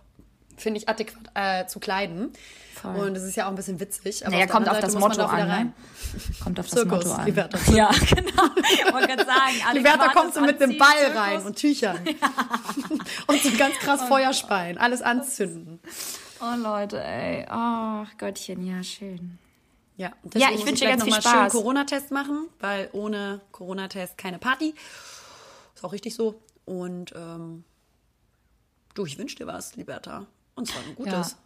[0.57, 2.33] finde ich, adäquat äh, zu kleiden.
[2.75, 3.09] Voll.
[3.09, 4.27] Und es ist ja auch ein bisschen witzig.
[4.27, 5.73] Aber Naja, auf kommt auf anderen das Motto an?
[6.43, 7.27] Kommt auf das Zirkus, Motto an.
[7.27, 8.45] Liberta, Ja, genau.
[8.57, 11.17] Ich wollte gerade sagen, Liberta kommt so mit einem Ball Zirkus.
[11.17, 11.99] rein und Tüchern.
[13.27, 14.79] und so ganz krass Feuerspeien.
[14.79, 15.81] Alles anzünden.
[16.41, 17.47] Oh, Leute, ey.
[17.49, 19.39] Ach, Gottchen, ja, schön.
[19.97, 21.53] Ja, und Ja, ich wünsche dir ganz viel mal schön Spaß.
[21.53, 24.75] Corona-Test machen, weil ohne Corona-Test keine Party.
[25.77, 26.41] Ist auch richtig so.
[26.65, 27.65] Und ähm,
[28.95, 30.27] du, ich wünsche dir was, Liberta.
[30.55, 30.95] Und zwar ein Ja.
[30.95, 31.37] gutes.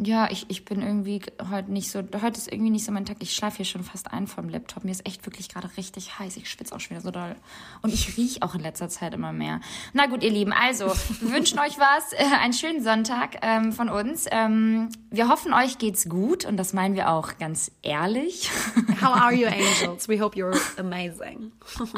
[0.00, 3.16] Ja, ich, ich bin irgendwie heute nicht so, heute ist irgendwie nicht so mein Tag.
[3.18, 4.84] Ich schlafe hier schon fast ein vom Laptop.
[4.84, 6.36] Mir ist echt wirklich gerade richtig heiß.
[6.36, 7.34] Ich schwitze auch schon wieder so doll.
[7.82, 9.60] Und ich rieche auch in letzter Zeit immer mehr.
[9.94, 12.12] Na gut, ihr Lieben, also, wir wünschen euch was.
[12.18, 14.26] Äh, einen schönen Sonntag ähm, von uns.
[14.30, 16.44] Ähm, wir hoffen, euch geht's gut.
[16.44, 18.50] Und das meinen wir auch ganz ehrlich.
[19.02, 19.46] How are you,
[19.82, 20.08] angels?
[20.08, 21.50] We hope you're amazing.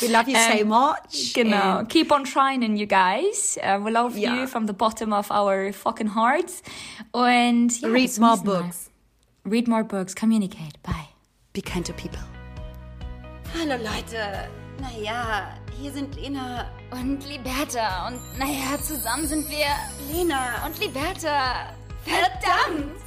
[0.00, 1.34] We love you and so much.
[1.34, 1.78] Genau.
[1.78, 3.58] And Keep on shining, you guys.
[3.62, 4.34] Uh, we love yeah.
[4.34, 6.62] you from the bottom of our fucking hearts.
[7.12, 8.90] Und ja, read more books.
[9.44, 9.52] Mal.
[9.52, 10.14] Read more books.
[10.14, 10.82] Communicate.
[10.82, 11.08] Bye.
[11.52, 12.22] Be kind to people.
[13.54, 14.48] Hallo Leute.
[14.80, 18.08] Naja, hier sind Lena und Liberta.
[18.08, 19.66] Und naja, zusammen sind wir
[20.10, 21.72] Lena und Liberta.
[22.04, 23.00] Verdammt!